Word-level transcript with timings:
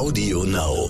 Audio 0.00 0.44
Now. 0.44 0.88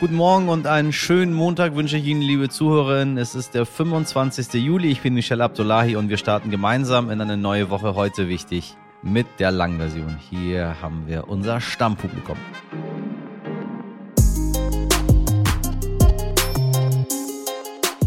Guten 0.00 0.16
Morgen 0.16 0.48
und 0.48 0.66
einen 0.66 0.92
schönen 0.92 1.32
Montag 1.32 1.76
wünsche 1.76 1.98
ich 1.98 2.04
Ihnen, 2.04 2.20
liebe 2.20 2.48
Zuhörerinnen. 2.48 3.16
Es 3.16 3.36
ist 3.36 3.54
der 3.54 3.64
25. 3.64 4.54
Juli. 4.54 4.90
Ich 4.90 5.02
bin 5.02 5.14
Michelle 5.14 5.44
Abdullahi 5.44 5.94
und 5.94 6.08
wir 6.08 6.16
starten 6.16 6.50
gemeinsam 6.50 7.10
in 7.10 7.20
eine 7.20 7.36
neue 7.36 7.70
Woche 7.70 7.94
heute 7.94 8.28
wichtig 8.28 8.74
mit 9.04 9.28
der 9.38 9.52
Langversion. 9.52 10.18
Hier 10.30 10.82
haben 10.82 11.04
wir 11.06 11.28
unser 11.28 11.60
Stammpublikum. 11.60 12.36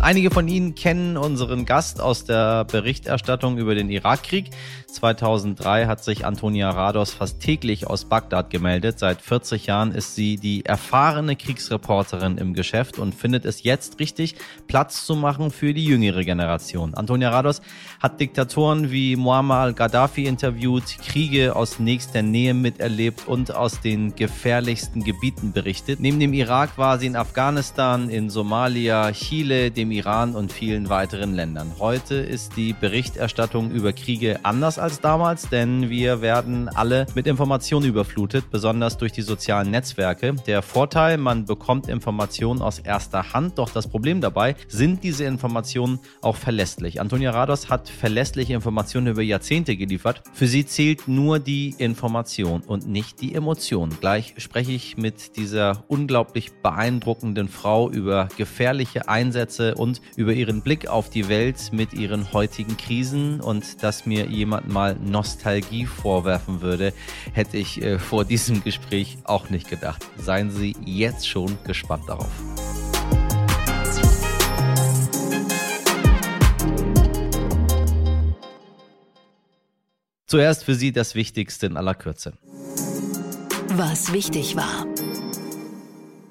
Einige 0.07 0.31
von 0.31 0.47
Ihnen 0.47 0.73
kennen 0.73 1.17
unseren 1.17 1.65
Gast 1.65 1.99
aus 1.99 2.23
der 2.23 2.63
Berichterstattung 2.63 3.57
über 3.57 3.75
den 3.75 3.89
Irakkrieg. 3.89 4.51
2003 4.89 5.85
hat 5.85 6.01
sich 6.01 6.25
Antonia 6.25 6.69
Rados 6.69 7.13
fast 7.13 7.41
täglich 7.41 7.87
aus 7.87 8.05
Bagdad 8.05 8.49
gemeldet. 8.49 8.99
Seit 8.99 9.21
40 9.21 9.65
Jahren 9.65 9.91
ist 9.91 10.15
sie 10.15 10.37
die 10.37 10.63
erfahrene 10.63 11.35
Kriegsreporterin 11.35 12.37
im 12.37 12.53
Geschäft 12.53 12.99
und 12.99 13.15
findet 13.15 13.43
es 13.43 13.63
jetzt 13.63 13.99
richtig, 13.99 14.35
Platz 14.67 15.05
zu 15.05 15.17
machen 15.17 15.51
für 15.51 15.73
die 15.73 15.83
jüngere 15.83 16.23
Generation. 16.23 16.93
Antonia 16.93 17.29
Rados 17.29 17.61
hat 18.01 18.21
Diktatoren 18.21 18.89
wie 18.89 19.17
Muammar 19.17 19.63
al-Gaddafi 19.63 20.23
interviewt, 20.23 20.85
Kriege 21.05 21.53
aus 21.53 21.79
nächster 21.79 22.21
Nähe 22.21 22.53
miterlebt 22.53 23.27
und 23.27 23.53
aus 23.53 23.81
den 23.81 24.15
gefährlichsten 24.15 25.03
Gebieten 25.03 25.51
berichtet. 25.51 25.99
Neben 25.99 26.21
dem 26.21 26.31
Irak 26.31 26.77
war 26.77 26.97
sie 26.97 27.07
in 27.07 27.17
Afghanistan, 27.17 28.09
in 28.09 28.29
Somalia, 28.29 29.11
Chile, 29.11 29.69
dem 29.69 29.96
Iran 29.97 30.35
und 30.35 30.51
vielen 30.51 30.89
weiteren 30.89 31.33
Ländern. 31.33 31.73
Heute 31.79 32.15
ist 32.15 32.55
die 32.55 32.73
Berichterstattung 32.73 33.71
über 33.71 33.93
Kriege 33.93 34.39
anders 34.43 34.77
als 34.77 35.01
damals, 35.01 35.49
denn 35.49 35.89
wir 35.89 36.21
werden 36.21 36.69
alle 36.69 37.07
mit 37.15 37.25
Informationen 37.25 37.87
überflutet, 37.87 38.51
besonders 38.51 38.97
durch 38.97 39.11
die 39.11 39.23
sozialen 39.23 39.71
Netzwerke. 39.71 40.35
Der 40.45 40.61
Vorteil, 40.61 41.17
man 41.17 41.45
bekommt 41.45 41.87
Informationen 41.87 42.61
aus 42.61 42.79
erster 42.79 43.33
Hand, 43.33 43.57
doch 43.57 43.71
das 43.71 43.87
Problem 43.87 44.21
dabei, 44.21 44.55
sind 44.67 45.03
diese 45.03 45.25
Informationen 45.25 45.99
auch 46.21 46.35
verlässlich. 46.35 47.01
Antonia 47.01 47.31
Rados 47.31 47.69
hat 47.69 47.89
verlässliche 47.89 48.53
Informationen 48.53 49.07
über 49.07 49.23
Jahrzehnte 49.23 49.75
geliefert. 49.77 50.21
Für 50.33 50.47
sie 50.47 50.65
zählt 50.65 51.07
nur 51.07 51.39
die 51.39 51.73
Information 51.77 52.61
und 52.61 52.87
nicht 52.87 53.21
die 53.21 53.33
Emotion. 53.33 53.89
Gleich 53.99 54.35
spreche 54.37 54.73
ich 54.73 54.97
mit 54.97 55.37
dieser 55.37 55.85
unglaublich 55.87 56.51
beeindruckenden 56.61 57.47
Frau 57.47 57.89
über 57.89 58.27
gefährliche 58.37 59.07
Einsätze 59.09 59.75
und 59.75 59.86
über 60.15 60.33
ihren 60.33 60.61
Blick 60.61 60.87
auf 60.87 61.09
die 61.09 61.29
Welt 61.29 61.71
mit 61.71 61.93
ihren 61.93 62.33
heutigen 62.33 62.77
Krisen 62.77 63.41
und 63.41 63.83
dass 63.83 64.05
mir 64.05 64.25
jemand 64.27 64.67
mal 64.67 64.95
Nostalgie 64.95 65.85
vorwerfen 65.85 66.61
würde, 66.61 66.93
hätte 67.33 67.57
ich 67.57 67.81
äh, 67.81 67.99
vor 67.99 68.25
diesem 68.25 68.63
Gespräch 68.63 69.17
auch 69.23 69.49
nicht 69.49 69.69
gedacht. 69.69 70.05
Seien 70.17 70.51
Sie 70.51 70.75
jetzt 70.85 71.27
schon 71.27 71.57
gespannt 71.63 72.03
darauf. 72.07 72.31
Zuerst 80.25 80.65
für 80.65 80.75
Sie 80.75 80.91
das 80.91 81.15
Wichtigste 81.15 81.67
in 81.67 81.77
aller 81.77 81.95
Kürze. 81.95 82.33
Was 83.69 84.11
wichtig 84.11 84.57
war. 84.57 84.85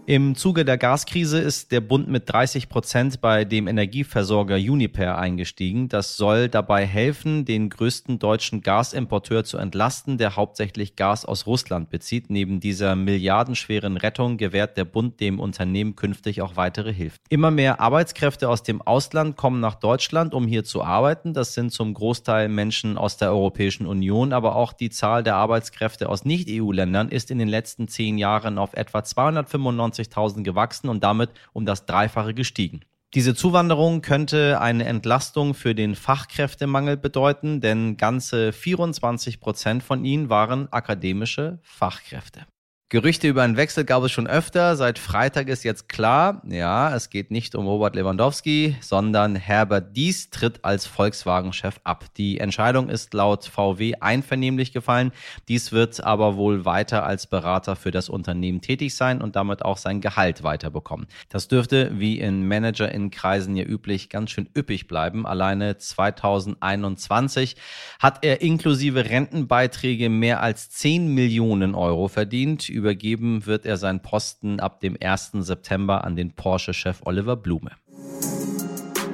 Im 0.08 0.36
Zuge 0.36 0.64
der 0.64 0.78
Gaskrise 0.78 1.40
ist 1.40 1.72
der 1.72 1.80
Bund 1.80 2.06
mit 2.06 2.32
30 2.32 2.68
Prozent 2.68 3.20
bei 3.20 3.44
dem 3.44 3.66
Energieversorger 3.66 4.54
Uniper 4.54 5.18
eingestiegen. 5.18 5.88
Das 5.88 6.16
soll 6.16 6.48
dabei 6.48 6.86
helfen, 6.86 7.44
den 7.44 7.70
größten 7.70 8.20
deutschen 8.20 8.60
Gasimporteur 8.60 9.42
zu 9.42 9.58
entlasten, 9.58 10.16
der 10.16 10.36
hauptsächlich 10.36 10.94
Gas 10.94 11.24
aus 11.24 11.48
Russland 11.48 11.90
bezieht. 11.90 12.30
Neben 12.30 12.60
dieser 12.60 12.94
milliardenschweren 12.94 13.96
Rettung 13.96 14.36
gewährt 14.36 14.76
der 14.76 14.84
Bund 14.84 15.18
dem 15.18 15.40
Unternehmen 15.40 15.96
künftig 15.96 16.40
auch 16.40 16.54
weitere 16.54 16.92
Hilfe. 16.92 17.18
Immer 17.28 17.50
mehr 17.50 17.80
Arbeitskräfte 17.80 18.48
aus 18.48 18.62
dem 18.62 18.80
Ausland 18.82 19.36
kommen 19.36 19.58
nach 19.58 19.74
Deutschland, 19.74 20.34
um 20.34 20.46
hier 20.46 20.62
zu 20.62 20.84
arbeiten. 20.84 21.34
Das 21.34 21.54
sind 21.54 21.72
zum 21.72 21.94
Großteil 21.94 22.48
Menschen 22.48 22.96
aus 22.96 23.16
der 23.16 23.32
Europäischen 23.32 23.88
Union, 23.88 24.32
aber 24.32 24.54
auch 24.54 24.72
die 24.72 24.90
Zahl 24.90 25.24
der 25.24 25.34
Arbeitskräfte 25.34 26.08
aus 26.08 26.24
Nicht-EU-Ländern 26.24 27.08
ist 27.08 27.32
in 27.32 27.40
den 27.40 27.48
letzten 27.48 27.88
zehn 27.88 28.18
Jahren 28.18 28.56
auf 28.56 28.72
etwa 28.74 29.02
295 29.02 29.95
120.000 29.96 30.42
gewachsen 30.42 30.88
und 30.88 31.02
damit 31.02 31.30
um 31.52 31.66
das 31.66 31.86
Dreifache 31.86 32.34
gestiegen. 32.34 32.80
Diese 33.14 33.34
Zuwanderung 33.34 34.02
könnte 34.02 34.60
eine 34.60 34.84
Entlastung 34.84 35.54
für 35.54 35.74
den 35.74 35.94
Fachkräftemangel 35.94 36.96
bedeuten, 36.96 37.60
denn 37.60 37.96
ganze 37.96 38.52
24 38.52 39.40
Prozent 39.40 39.82
von 39.82 40.04
ihnen 40.04 40.28
waren 40.28 40.70
akademische 40.72 41.58
Fachkräfte. 41.62 42.46
Gerüchte 42.88 43.26
über 43.26 43.42
einen 43.42 43.56
Wechsel 43.56 43.84
gab 43.84 44.04
es 44.04 44.12
schon 44.12 44.28
öfter. 44.28 44.76
Seit 44.76 45.00
Freitag 45.00 45.48
ist 45.48 45.64
jetzt 45.64 45.88
klar, 45.88 46.40
ja, 46.48 46.94
es 46.94 47.10
geht 47.10 47.32
nicht 47.32 47.56
um 47.56 47.66
Robert 47.66 47.96
Lewandowski, 47.96 48.76
sondern 48.80 49.34
Herbert 49.34 49.96
Dies 49.96 50.30
tritt 50.30 50.64
als 50.64 50.86
Volkswagen-Chef 50.86 51.80
ab. 51.82 52.04
Die 52.16 52.38
Entscheidung 52.38 52.88
ist 52.88 53.12
laut 53.12 53.44
VW 53.44 53.94
einvernehmlich 53.98 54.72
gefallen. 54.72 55.10
Dies 55.48 55.72
wird 55.72 56.00
aber 56.04 56.36
wohl 56.36 56.64
weiter 56.64 57.04
als 57.04 57.26
Berater 57.26 57.74
für 57.74 57.90
das 57.90 58.08
Unternehmen 58.08 58.60
tätig 58.60 58.94
sein 58.94 59.20
und 59.20 59.34
damit 59.34 59.64
auch 59.64 59.78
sein 59.78 60.00
Gehalt 60.00 60.44
weiterbekommen. 60.44 61.08
Das 61.28 61.48
dürfte, 61.48 61.90
wie 61.98 62.20
in 62.20 62.46
Manager-in-Kreisen 62.46 63.56
ja 63.56 63.64
üblich, 63.64 64.10
ganz 64.10 64.30
schön 64.30 64.48
üppig 64.56 64.86
bleiben. 64.86 65.26
Alleine 65.26 65.76
2021 65.76 67.56
hat 67.98 68.24
er 68.24 68.42
inklusive 68.42 69.06
Rentenbeiträge 69.06 70.08
mehr 70.08 70.40
als 70.40 70.70
10 70.70 71.12
Millionen 71.12 71.74
Euro 71.74 72.06
verdient 72.06 72.75
übergeben 72.76 73.46
wird 73.46 73.66
er 73.66 73.76
seinen 73.76 74.00
Posten 74.00 74.60
ab 74.60 74.80
dem 74.80 74.96
1. 75.00 75.32
September 75.40 76.04
an 76.04 76.14
den 76.14 76.32
Porsche-Chef 76.32 77.00
Oliver 77.04 77.36
Blume. 77.36 77.72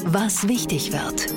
Was 0.05 0.47
wichtig 0.49 0.93
wird. 0.93 1.33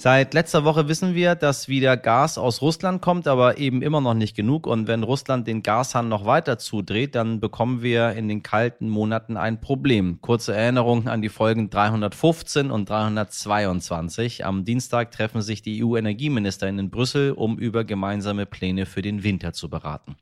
Seit 0.00 0.32
letzter 0.32 0.62
Woche 0.64 0.86
wissen 0.86 1.16
wir, 1.16 1.34
dass 1.34 1.66
wieder 1.66 1.96
Gas 1.96 2.38
aus 2.38 2.62
Russland 2.62 3.02
kommt, 3.02 3.26
aber 3.26 3.58
eben 3.58 3.82
immer 3.82 4.00
noch 4.00 4.14
nicht 4.14 4.36
genug. 4.36 4.68
Und 4.68 4.86
wenn 4.86 5.02
Russland 5.02 5.48
den 5.48 5.64
Gashahn 5.64 6.08
noch 6.08 6.24
weiter 6.24 6.56
zudreht, 6.56 7.16
dann 7.16 7.40
bekommen 7.40 7.82
wir 7.82 8.12
in 8.12 8.28
den 8.28 8.44
kalten 8.44 8.88
Monaten 8.88 9.36
ein 9.36 9.60
Problem. 9.60 10.20
Kurze 10.20 10.54
Erinnerung 10.54 11.08
an 11.08 11.20
die 11.20 11.28
Folgen 11.28 11.68
315 11.68 12.70
und 12.70 12.88
322. 12.88 14.46
Am 14.46 14.64
Dienstag 14.64 15.10
treffen 15.10 15.42
sich 15.42 15.62
die 15.62 15.84
EU-Energieminister 15.84 16.68
in 16.68 16.90
Brüssel, 16.90 17.32
um 17.32 17.58
über 17.58 17.82
gemeinsame 17.82 18.46
Pläne 18.46 18.86
für 18.86 19.02
den 19.02 19.24
Winter 19.24 19.52
zu 19.52 19.68
beraten. 19.68 20.14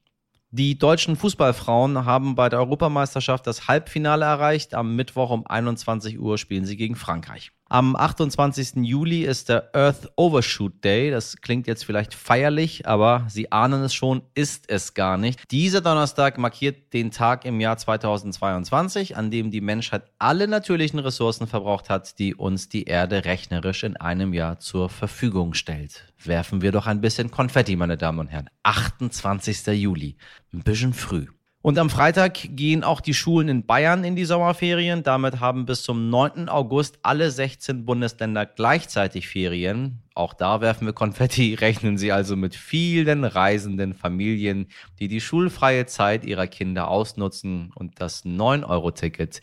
Die 0.50 0.78
deutschen 0.78 1.16
Fußballfrauen 1.16 2.04
haben 2.04 2.34
bei 2.34 2.48
der 2.48 2.60
Europameisterschaft 2.60 3.46
das 3.46 3.66
Halbfinale 3.68 4.24
erreicht. 4.24 4.74
Am 4.74 4.94
Mittwoch 4.94 5.30
um 5.30 5.46
21 5.46 6.18
Uhr 6.18 6.38
spielen 6.38 6.64
sie 6.64 6.76
gegen 6.76 6.94
Frankreich. 6.94 7.52
Am 7.68 7.96
28. 7.96 8.84
Juli 8.84 9.22
ist 9.22 9.48
der 9.48 9.74
Earth 9.74 10.12
Overshoot 10.14 10.84
Day. 10.84 11.10
Das 11.10 11.38
klingt 11.38 11.66
jetzt 11.66 11.84
vielleicht 11.84 12.14
feierlich, 12.14 12.86
aber 12.86 13.26
Sie 13.28 13.50
ahnen 13.50 13.82
es 13.82 13.92
schon, 13.92 14.22
ist 14.34 14.70
es 14.70 14.94
gar 14.94 15.16
nicht. 15.16 15.50
Dieser 15.50 15.80
Donnerstag 15.80 16.38
markiert 16.38 16.92
den 16.92 17.10
Tag 17.10 17.44
im 17.44 17.60
Jahr 17.60 17.76
2022, 17.76 19.16
an 19.16 19.32
dem 19.32 19.50
die 19.50 19.60
Menschheit 19.60 20.04
alle 20.20 20.46
natürlichen 20.46 21.00
Ressourcen 21.00 21.48
verbraucht 21.48 21.90
hat, 21.90 22.20
die 22.20 22.36
uns 22.36 22.68
die 22.68 22.84
Erde 22.84 23.24
rechnerisch 23.24 23.82
in 23.82 23.96
einem 23.96 24.32
Jahr 24.32 24.60
zur 24.60 24.88
Verfügung 24.88 25.54
stellt. 25.54 26.12
Werfen 26.22 26.62
wir 26.62 26.70
doch 26.70 26.86
ein 26.86 27.00
bisschen 27.00 27.32
Konfetti, 27.32 27.74
meine 27.74 27.96
Damen 27.96 28.20
und 28.20 28.28
Herren. 28.28 28.48
28. 28.62 29.66
Juli. 29.66 30.16
Ein 30.52 30.62
bisschen 30.62 30.94
früh. 30.94 31.26
Und 31.66 31.80
am 31.80 31.90
Freitag 31.90 32.34
gehen 32.54 32.84
auch 32.84 33.00
die 33.00 33.12
Schulen 33.12 33.48
in 33.48 33.66
Bayern 33.66 34.04
in 34.04 34.14
die 34.14 34.24
Sommerferien. 34.24 35.02
Damit 35.02 35.40
haben 35.40 35.66
bis 35.66 35.82
zum 35.82 36.10
9. 36.10 36.48
August 36.48 37.00
alle 37.02 37.28
16 37.28 37.84
Bundesländer 37.84 38.46
gleichzeitig 38.46 39.26
Ferien. 39.26 39.98
Auch 40.14 40.32
da 40.32 40.60
werfen 40.60 40.86
wir 40.86 40.92
Konfetti, 40.92 41.54
rechnen 41.60 41.98
Sie 41.98 42.12
also 42.12 42.36
mit 42.36 42.54
vielen 42.54 43.24
reisenden 43.24 43.94
Familien, 43.94 44.68
die 45.00 45.08
die 45.08 45.20
schulfreie 45.20 45.86
Zeit 45.86 46.24
ihrer 46.24 46.46
Kinder 46.46 46.86
ausnutzen. 46.86 47.72
Und 47.74 48.00
das 48.00 48.24
9-Euro-Ticket, 48.24 49.40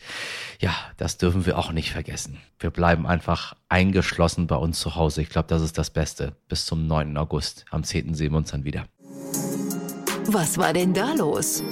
ja, 0.60 0.74
das 0.96 1.18
dürfen 1.18 1.44
wir 1.44 1.58
auch 1.58 1.72
nicht 1.72 1.90
vergessen. 1.90 2.38
Wir 2.58 2.70
bleiben 2.70 3.06
einfach 3.06 3.54
eingeschlossen 3.68 4.46
bei 4.46 4.56
uns 4.56 4.80
zu 4.80 4.96
Hause. 4.96 5.20
Ich 5.20 5.28
glaube, 5.28 5.48
das 5.48 5.60
ist 5.60 5.76
das 5.76 5.90
Beste. 5.90 6.34
Bis 6.48 6.64
zum 6.64 6.86
9. 6.86 7.18
August. 7.18 7.66
Am 7.70 7.84
10. 7.84 8.14
sehen 8.14 8.32
wir 8.32 8.38
uns 8.38 8.50
dann 8.50 8.64
wieder. 8.64 8.86
Was 10.28 10.56
war 10.56 10.72
denn 10.72 10.94
da 10.94 11.12
los? 11.12 11.62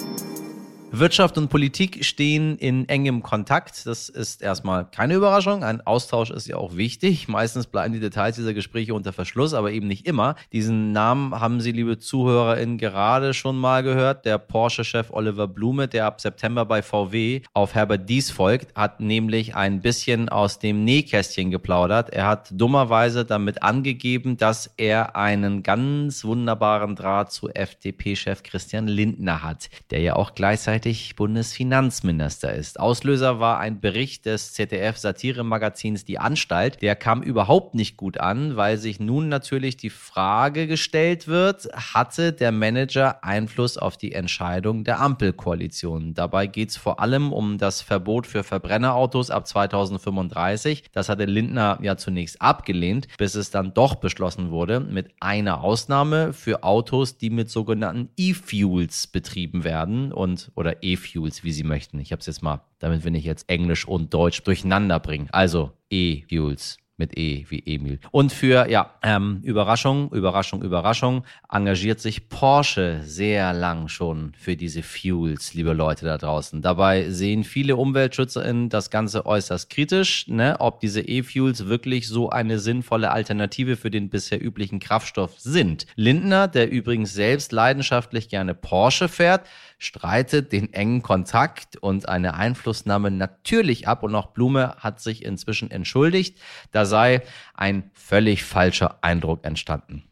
Wirtschaft 0.95 1.39
und 1.39 1.49
Politik 1.49 2.05
stehen 2.05 2.59
in 2.59 2.87
engem 2.87 3.23
Kontakt. 3.23 3.87
Das 3.87 4.11
ist 4.11 4.43
erstmal 4.43 4.85
keine 4.85 5.15
Überraschung. 5.15 5.65
Ein 5.65 5.81
Austausch 5.87 6.31
ist 6.31 6.47
ja 6.47 6.57
auch 6.57 6.77
wichtig. 6.77 7.29
Meistens 7.29 7.67
bleiben 7.67 7.95
die 7.95 8.01
Details 8.01 8.37
dieser 8.37 8.53
Gespräche 8.53 8.93
unter 8.93 9.15
Verschluss, 9.15 9.55
aber 9.55 9.73
eben 9.73 9.87
nicht 9.87 10.07
immer. 10.07 10.37
Diesen 10.53 10.93
Namen 10.93 11.41
haben 11.41 11.63
Sie, 11.63 11.73
liebe 11.73 11.99
ZuhörerInnen, 11.99 12.77
gerade 12.77 13.33
schon 13.33 13.57
mal 13.57 13.83
gehört. 13.83 14.27
Der 14.27 14.37
Porsche-Chef 14.37 15.09
Oliver 15.13 15.49
Blume, 15.49 15.89
der 15.89 16.05
ab 16.05 16.21
September 16.21 16.67
bei 16.67 16.83
VW 16.83 17.41
auf 17.55 17.75
Herbert 17.75 18.07
Dies 18.11 18.31
folgt, 18.31 18.77
hat 18.77 19.01
nämlich 19.01 19.57
ein 19.57 19.81
bisschen 19.81 20.29
aus 20.29 20.59
dem 20.59 20.85
Nähkästchen 20.85 21.51
geplaudert. 21.51 22.11
Er 22.11 22.27
hat 22.27 22.49
dummerweise 22.53 23.25
damit 23.25 23.63
angegeben, 23.63 24.37
dass 24.37 24.71
er 24.77 25.17
einen 25.17 25.63
ganz 25.63 26.23
wunderbaren 26.23 26.97
Draht 26.97 27.33
zu 27.33 27.49
FDP-Chef 27.49 28.43
Christian 28.43 28.89
Lindner 28.89 29.43
hat, 29.43 29.71
der 29.91 30.01
ja 30.01 30.17
auch 30.17 30.35
gleichzeitig 30.35 30.82
gleichzeitig 30.83 31.15
Bundesfinanzminister 31.15 32.53
ist. 32.55 32.81
Auslöser 32.81 33.39
war 33.39 33.61
ein 33.61 33.81
Bericht 33.81 34.27
des 34.27 34.53
ZDF-Satiremagazins 34.55 36.05
Die 36.05 36.19
Anstalt. 36.19 36.83
Der 36.83 36.97
kam 36.97 37.23
überhaupt 37.23 37.75
nicht 37.75 37.97
gut 37.97 38.19
an, 38.19 38.57
weil 38.57 38.79
sich 38.79 38.99
nun 38.99 39.29
natürlich 39.29 39.77
die 39.77 39.91
Frage 39.91 40.67
gestellt 40.67 41.29
wird, 41.29 41.69
hatte 41.73 42.33
der 42.33 42.51
Manager 42.51 43.23
Einfluss 43.23 43.79
auf 43.79 43.97
die 43.97 44.13
Entscheidung 44.13 44.83
der 44.83 45.01
Ampelkoalition? 45.01 46.15
Dabei 46.15 46.49
geht 46.49 46.71
es 46.71 46.77
vor 46.77 46.99
allem 46.99 47.33
um 47.33 47.59
das 47.59 47.81
Verbot 47.81 48.27
für 48.27 48.43
Verbrennerautos 48.43 49.31
ab 49.31 49.47
2035. 49.47 50.85
Das 50.93 51.09
hatte 51.09 51.27
Lindner 51.27 51.79
ja 51.81 51.97
zunächst 51.97 52.43
abgelehnt, 52.43 53.07
bis 53.19 53.37
es 53.37 53.51
dann 53.51 53.73
doch 53.73 53.97
beschlossen 53.97 54.51
wurde, 54.51 54.81
mit 54.81 55.11
einer 55.21 55.63
Ausnahme 55.63 56.33
für 56.33 56.65
Autos, 56.65 57.19
die 57.19 57.31
mit 57.31 57.51
sogenannten 57.51 58.09
E-Fuels 58.17 59.07
betrieben 59.07 59.63
werden 59.63 60.11
und 60.13 60.51
oder 60.57 60.72
oder 60.73 60.83
E-Fuels, 60.83 61.45
wie 61.45 61.53
Sie 61.53 61.65
möchten. 61.65 61.99
Ich 61.99 62.13
habe 62.13 62.21
es 62.21 62.27
jetzt 62.27 62.43
mal, 62.43 62.63
damit 62.79 63.05
wir 63.05 63.11
nicht 63.11 63.25
jetzt 63.25 63.49
Englisch 63.49 63.87
und 63.87 64.13
Deutsch 64.13 64.43
durcheinander 64.43 65.01
bringen. 65.01 65.29
Also 65.33 65.73
E-Fuels 65.91 66.79
mit 66.99 67.19
E 67.19 67.47
wie 67.49 67.63
Emil. 67.67 67.99
Und 68.11 68.33
für, 68.33 68.69
ja, 68.71 68.95
ähm, 69.03 69.41
Überraschung, 69.43 70.11
Überraschung, 70.13 70.63
Überraschung, 70.63 71.25
engagiert 71.51 72.01
sich 72.01 72.29
Porsche 72.29 73.01
sehr 73.03 73.53
lang 73.53 73.89
schon 73.89 74.35
für 74.39 74.57
diese 74.57 74.83
Fuels, 74.83 75.55
liebe 75.55 75.73
Leute 75.73 76.05
da 76.05 76.19
draußen. 76.19 76.63
Dabei 76.63 77.11
sehen 77.11 77.45
viele 77.45 77.77
UmweltschützerInnen 77.77 78.69
das 78.69 78.91
Ganze 78.91 79.27
äußerst 79.27 79.69
kritisch, 79.71 80.29
ne, 80.29 80.57
ob 80.61 80.81
diese 80.81 81.01
E-Fuels 81.01 81.67
wirklich 81.67 82.07
so 82.07 82.31
eine 82.31 82.59
sinnvolle 82.59 83.11
Alternative 83.11 83.77
für 83.77 83.91
den 83.91 84.09
bisher 84.09 84.41
üblichen 84.41 84.79
Kraftstoff 84.79 85.41
sind. 85.41 85.87
Lindner, 85.97 86.47
der 86.47 86.71
übrigens 86.71 87.15
selbst 87.15 87.53
leidenschaftlich 87.53 88.29
gerne 88.29 88.55
Porsche 88.55 89.09
fährt, 89.09 89.49
streitet 89.83 90.53
den 90.53 90.73
engen 90.73 91.03
Kontakt 91.03 91.77
und 91.77 92.09
eine 92.09 92.35
Einflussnahme 92.35 93.11
natürlich 93.11 93.89
ab 93.89 94.03
und 94.03 94.15
auch 94.15 94.29
Blume 94.29 94.77
hat 94.79 95.01
sich 95.01 95.25
inzwischen 95.25 95.71
entschuldigt. 95.71 96.39
Da 96.71 96.85
sei 96.85 97.23
ein 97.55 97.91
völlig 97.95 98.45
falscher 98.45 98.99
Eindruck 99.03 99.45
entstanden. 99.45 100.05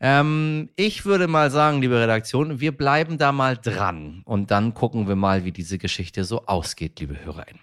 Ähm, 0.00 0.70
ich 0.76 1.04
würde 1.04 1.28
mal 1.28 1.50
sagen, 1.50 1.80
liebe 1.82 2.00
Redaktion, 2.00 2.60
wir 2.60 2.76
bleiben 2.76 3.18
da 3.18 3.32
mal 3.32 3.56
dran 3.56 4.22
und 4.24 4.50
dann 4.50 4.74
gucken 4.74 5.06
wir 5.06 5.16
mal, 5.16 5.44
wie 5.44 5.52
diese 5.52 5.78
Geschichte 5.78 6.24
so 6.24 6.46
ausgeht, 6.46 6.98
liebe 7.00 7.22
HörerInnen. 7.22 7.60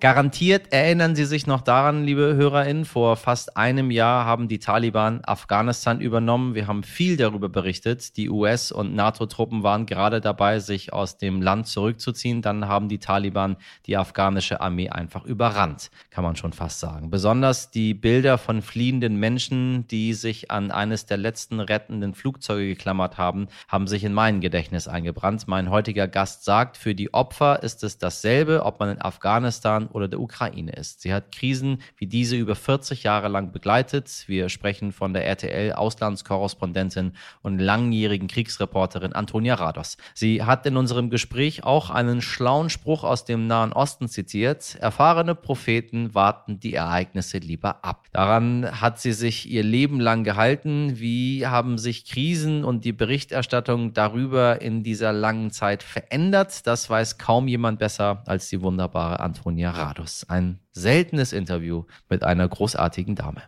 Garantiert 0.00 0.72
erinnern 0.72 1.16
Sie 1.16 1.24
sich 1.24 1.48
noch 1.48 1.60
daran, 1.60 2.04
liebe 2.04 2.36
HörerInnen, 2.36 2.84
vor 2.84 3.16
fast 3.16 3.56
einem 3.56 3.90
Jahr 3.90 4.24
haben 4.24 4.46
die 4.46 4.60
Taliban 4.60 5.22
Afghanistan 5.24 6.00
übernommen. 6.00 6.54
Wir 6.54 6.68
haben 6.68 6.84
viel 6.84 7.16
darüber 7.16 7.48
berichtet. 7.48 8.16
Die 8.16 8.30
US- 8.30 8.70
und 8.70 8.94
NATO-Truppen 8.94 9.64
waren 9.64 9.86
gerade 9.86 10.20
dabei, 10.20 10.60
sich 10.60 10.92
aus 10.92 11.18
dem 11.18 11.42
Land 11.42 11.66
zurückzuziehen. 11.66 12.42
Dann 12.42 12.68
haben 12.68 12.88
die 12.88 13.00
Taliban 13.00 13.56
die 13.86 13.96
afghanische 13.96 14.60
Armee 14.60 14.88
einfach 14.88 15.24
überrannt, 15.24 15.90
kann 16.10 16.22
man 16.22 16.36
schon 16.36 16.52
fast 16.52 16.78
sagen. 16.78 17.10
Besonders 17.10 17.72
die 17.72 17.92
Bilder 17.92 18.38
von 18.38 18.62
fliehenden 18.62 19.16
Menschen, 19.16 19.88
die 19.88 20.14
sich 20.14 20.52
an 20.52 20.70
eines 20.70 21.06
der 21.06 21.16
letzten 21.16 21.58
rettenden 21.58 22.14
Flugzeuge 22.14 22.68
geklammert 22.68 23.18
haben, 23.18 23.48
haben 23.66 23.88
sich 23.88 24.04
in 24.04 24.14
mein 24.14 24.40
Gedächtnis 24.40 24.86
eingebrannt. 24.86 25.48
Mein 25.48 25.70
heutiger 25.70 26.06
Gast 26.06 26.44
sagt, 26.44 26.76
für 26.76 26.94
die 26.94 27.12
Opfer 27.12 27.64
ist 27.64 27.82
es 27.82 27.98
dasselbe, 27.98 28.64
ob 28.64 28.78
man 28.78 28.90
in 28.90 29.02
Afghanistan 29.02 29.87
oder 29.92 30.08
der 30.08 30.20
Ukraine 30.20 30.72
ist. 30.72 31.02
Sie 31.02 31.12
hat 31.12 31.32
Krisen 31.32 31.82
wie 31.96 32.06
diese 32.06 32.36
über 32.36 32.54
40 32.54 33.02
Jahre 33.02 33.28
lang 33.28 33.52
begleitet. 33.52 34.24
Wir 34.26 34.48
sprechen 34.48 34.92
von 34.92 35.12
der 35.12 35.26
RTL-Auslandskorrespondentin 35.26 37.12
und 37.42 37.58
langjährigen 37.58 38.28
Kriegsreporterin 38.28 39.12
Antonia 39.12 39.54
Rados. 39.54 39.96
Sie 40.14 40.42
hat 40.42 40.66
in 40.66 40.76
unserem 40.76 41.10
Gespräch 41.10 41.64
auch 41.64 41.90
einen 41.90 42.22
schlauen 42.22 42.70
Spruch 42.70 43.04
aus 43.04 43.24
dem 43.24 43.46
Nahen 43.46 43.72
Osten 43.72 44.08
zitiert. 44.08 44.76
Erfahrene 44.80 45.34
Propheten 45.34 46.14
warten 46.14 46.60
die 46.60 46.74
Ereignisse 46.74 47.38
lieber 47.38 47.84
ab. 47.84 48.06
Daran 48.12 48.80
hat 48.80 49.00
sie 49.00 49.12
sich 49.12 49.50
ihr 49.50 49.62
Leben 49.62 50.00
lang 50.00 50.24
gehalten. 50.24 50.98
Wie 50.98 51.46
haben 51.46 51.78
sich 51.78 52.04
Krisen 52.04 52.64
und 52.64 52.84
die 52.84 52.92
Berichterstattung 52.92 53.92
darüber 53.92 54.60
in 54.60 54.82
dieser 54.82 55.12
langen 55.12 55.50
Zeit 55.50 55.82
verändert? 55.82 56.66
Das 56.66 56.88
weiß 56.88 57.18
kaum 57.18 57.48
jemand 57.48 57.78
besser 57.78 58.22
als 58.26 58.48
die 58.48 58.62
wunderbare 58.62 59.20
Antonia 59.20 59.70
Rados. 59.78 60.26
Ein 60.28 60.58
seltenes 60.72 61.32
Interview 61.32 61.84
mit 62.08 62.24
einer 62.24 62.46
großartigen 62.46 63.14
Dame. 63.14 63.42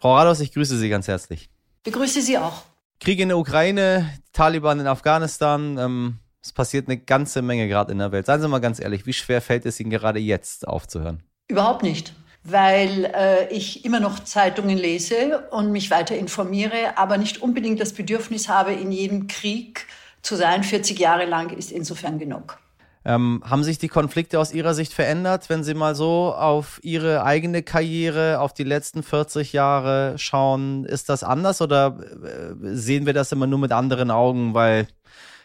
Frau 0.00 0.16
Rados, 0.16 0.40
ich 0.40 0.52
grüße 0.52 0.76
Sie 0.76 0.88
ganz 0.88 1.08
herzlich. 1.08 1.50
Ich 1.76 1.92
begrüße 1.92 2.20
Sie 2.20 2.38
auch. 2.38 2.64
Krieg 2.98 3.18
in 3.20 3.28
der 3.28 3.38
Ukraine, 3.38 4.12
Taliban 4.32 4.80
in 4.80 4.86
Afghanistan. 4.86 5.78
Ähm, 5.78 6.18
es 6.42 6.52
passiert 6.52 6.88
eine 6.88 6.98
ganze 6.98 7.40
Menge 7.42 7.68
gerade 7.68 7.92
in 7.92 7.98
der 7.98 8.12
Welt. 8.12 8.26
Seien 8.26 8.40
Sie 8.40 8.48
mal 8.48 8.60
ganz 8.60 8.80
ehrlich, 8.80 9.06
wie 9.06 9.12
schwer 9.12 9.40
fällt 9.40 9.64
es 9.64 9.80
Ihnen 9.80 9.90
gerade 9.90 10.18
jetzt 10.18 10.66
aufzuhören? 10.66 11.22
Überhaupt 11.48 11.82
nicht, 11.82 12.14
weil 12.44 13.10
äh, 13.14 13.48
ich 13.48 13.84
immer 13.84 14.00
noch 14.00 14.20
Zeitungen 14.20 14.76
lese 14.76 15.48
und 15.50 15.72
mich 15.72 15.90
weiter 15.90 16.16
informiere, 16.16 16.96
aber 16.96 17.16
nicht 17.16 17.42
unbedingt 17.42 17.80
das 17.80 17.92
Bedürfnis 17.92 18.48
habe, 18.48 18.72
in 18.72 18.92
jedem 18.92 19.26
Krieg 19.26 19.86
zu 20.22 20.36
sein. 20.36 20.62
40 20.62 20.98
Jahre 20.98 21.26
lang 21.26 21.50
ist 21.50 21.72
insofern 21.72 22.18
genug. 22.18 22.58
Ähm, 23.04 23.42
haben 23.48 23.64
sich 23.64 23.78
die 23.78 23.88
Konflikte 23.88 24.38
aus 24.38 24.52
Ihrer 24.52 24.74
Sicht 24.74 24.92
verändert, 24.92 25.48
wenn 25.48 25.64
Sie 25.64 25.72
mal 25.72 25.94
so 25.94 26.34
auf 26.34 26.80
Ihre 26.82 27.24
eigene 27.24 27.62
Karriere, 27.62 28.40
auf 28.40 28.52
die 28.52 28.64
letzten 28.64 29.02
40 29.02 29.54
Jahre 29.54 30.18
schauen? 30.18 30.84
Ist 30.84 31.08
das 31.08 31.24
anders 31.24 31.62
oder 31.62 31.98
äh, 32.22 32.54
sehen 32.60 33.06
wir 33.06 33.14
das 33.14 33.32
immer 33.32 33.46
nur 33.46 33.58
mit 33.58 33.72
anderen 33.72 34.10
Augen, 34.10 34.52
weil 34.52 34.86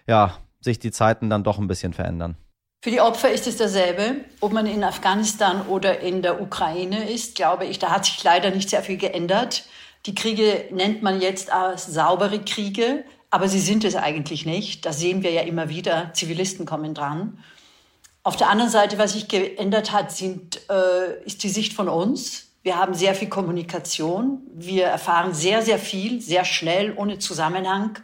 ja, 0.06 0.38
sich 0.60 0.80
die 0.80 0.92
Zeiten 0.92 1.30
dann 1.30 1.44
doch 1.44 1.58
ein 1.58 1.68
bisschen 1.68 1.94
verändern? 1.94 2.36
Für 2.84 2.92
die 2.92 3.02
Opfer 3.02 3.32
ist 3.32 3.48
es 3.48 3.58
dasselbe. 3.58 4.18
Ob 4.42 4.52
man 4.52 4.68
in 4.68 4.84
Afghanistan 4.84 5.66
oder 5.68 6.02
in 6.02 6.22
der 6.22 6.42
Ukraine 6.42 7.10
ist, 7.10 7.36
glaube 7.36 7.66
ich, 7.66 7.80
da 7.80 7.90
hat 7.90 8.06
sich 8.06 8.24
leider 8.24 8.52
nicht 8.52 8.70
sehr 8.70 8.84
viel 8.84 8.98
geändert. 8.98 9.64
Die 10.06 10.14
Kriege 10.14 10.66
nennt 10.72 11.02
man 11.02 11.20
jetzt 11.20 11.52
als 11.52 11.88
saubere 11.88 12.40
Kriege. 12.40 13.04
Aber 13.30 13.48
sie 13.48 13.60
sind 13.60 13.84
es 13.84 13.96
eigentlich 13.96 14.46
nicht. 14.46 14.86
Das 14.86 15.00
sehen 15.00 15.24
wir 15.24 15.32
ja 15.32 15.42
immer 15.42 15.70
wieder. 15.70 16.14
Zivilisten 16.14 16.66
kommen 16.66 16.94
dran. 16.94 17.40
Auf 18.24 18.36
der 18.36 18.50
anderen 18.50 18.72
Seite, 18.72 18.98
was 18.98 19.14
sich 19.14 19.28
geändert 19.28 19.92
hat, 19.92 20.12
sind, 20.12 20.62
äh, 20.70 21.24
ist 21.26 21.44
die 21.44 21.50
Sicht 21.50 21.74
von 21.74 21.88
uns. 21.88 22.48
Wir 22.64 22.78
haben 22.78 22.96
sehr 22.96 23.14
viel 23.14 23.30
Kommunikation. 23.30 24.42
Wir 24.54 24.86
erfahren 24.86 25.34
sehr, 25.34 25.62
sehr 25.62 25.78
viel, 25.78 26.22
sehr 26.22 26.46
schnell, 26.46 26.94
ohne 26.98 27.20
Zusammenhang. 27.20 28.00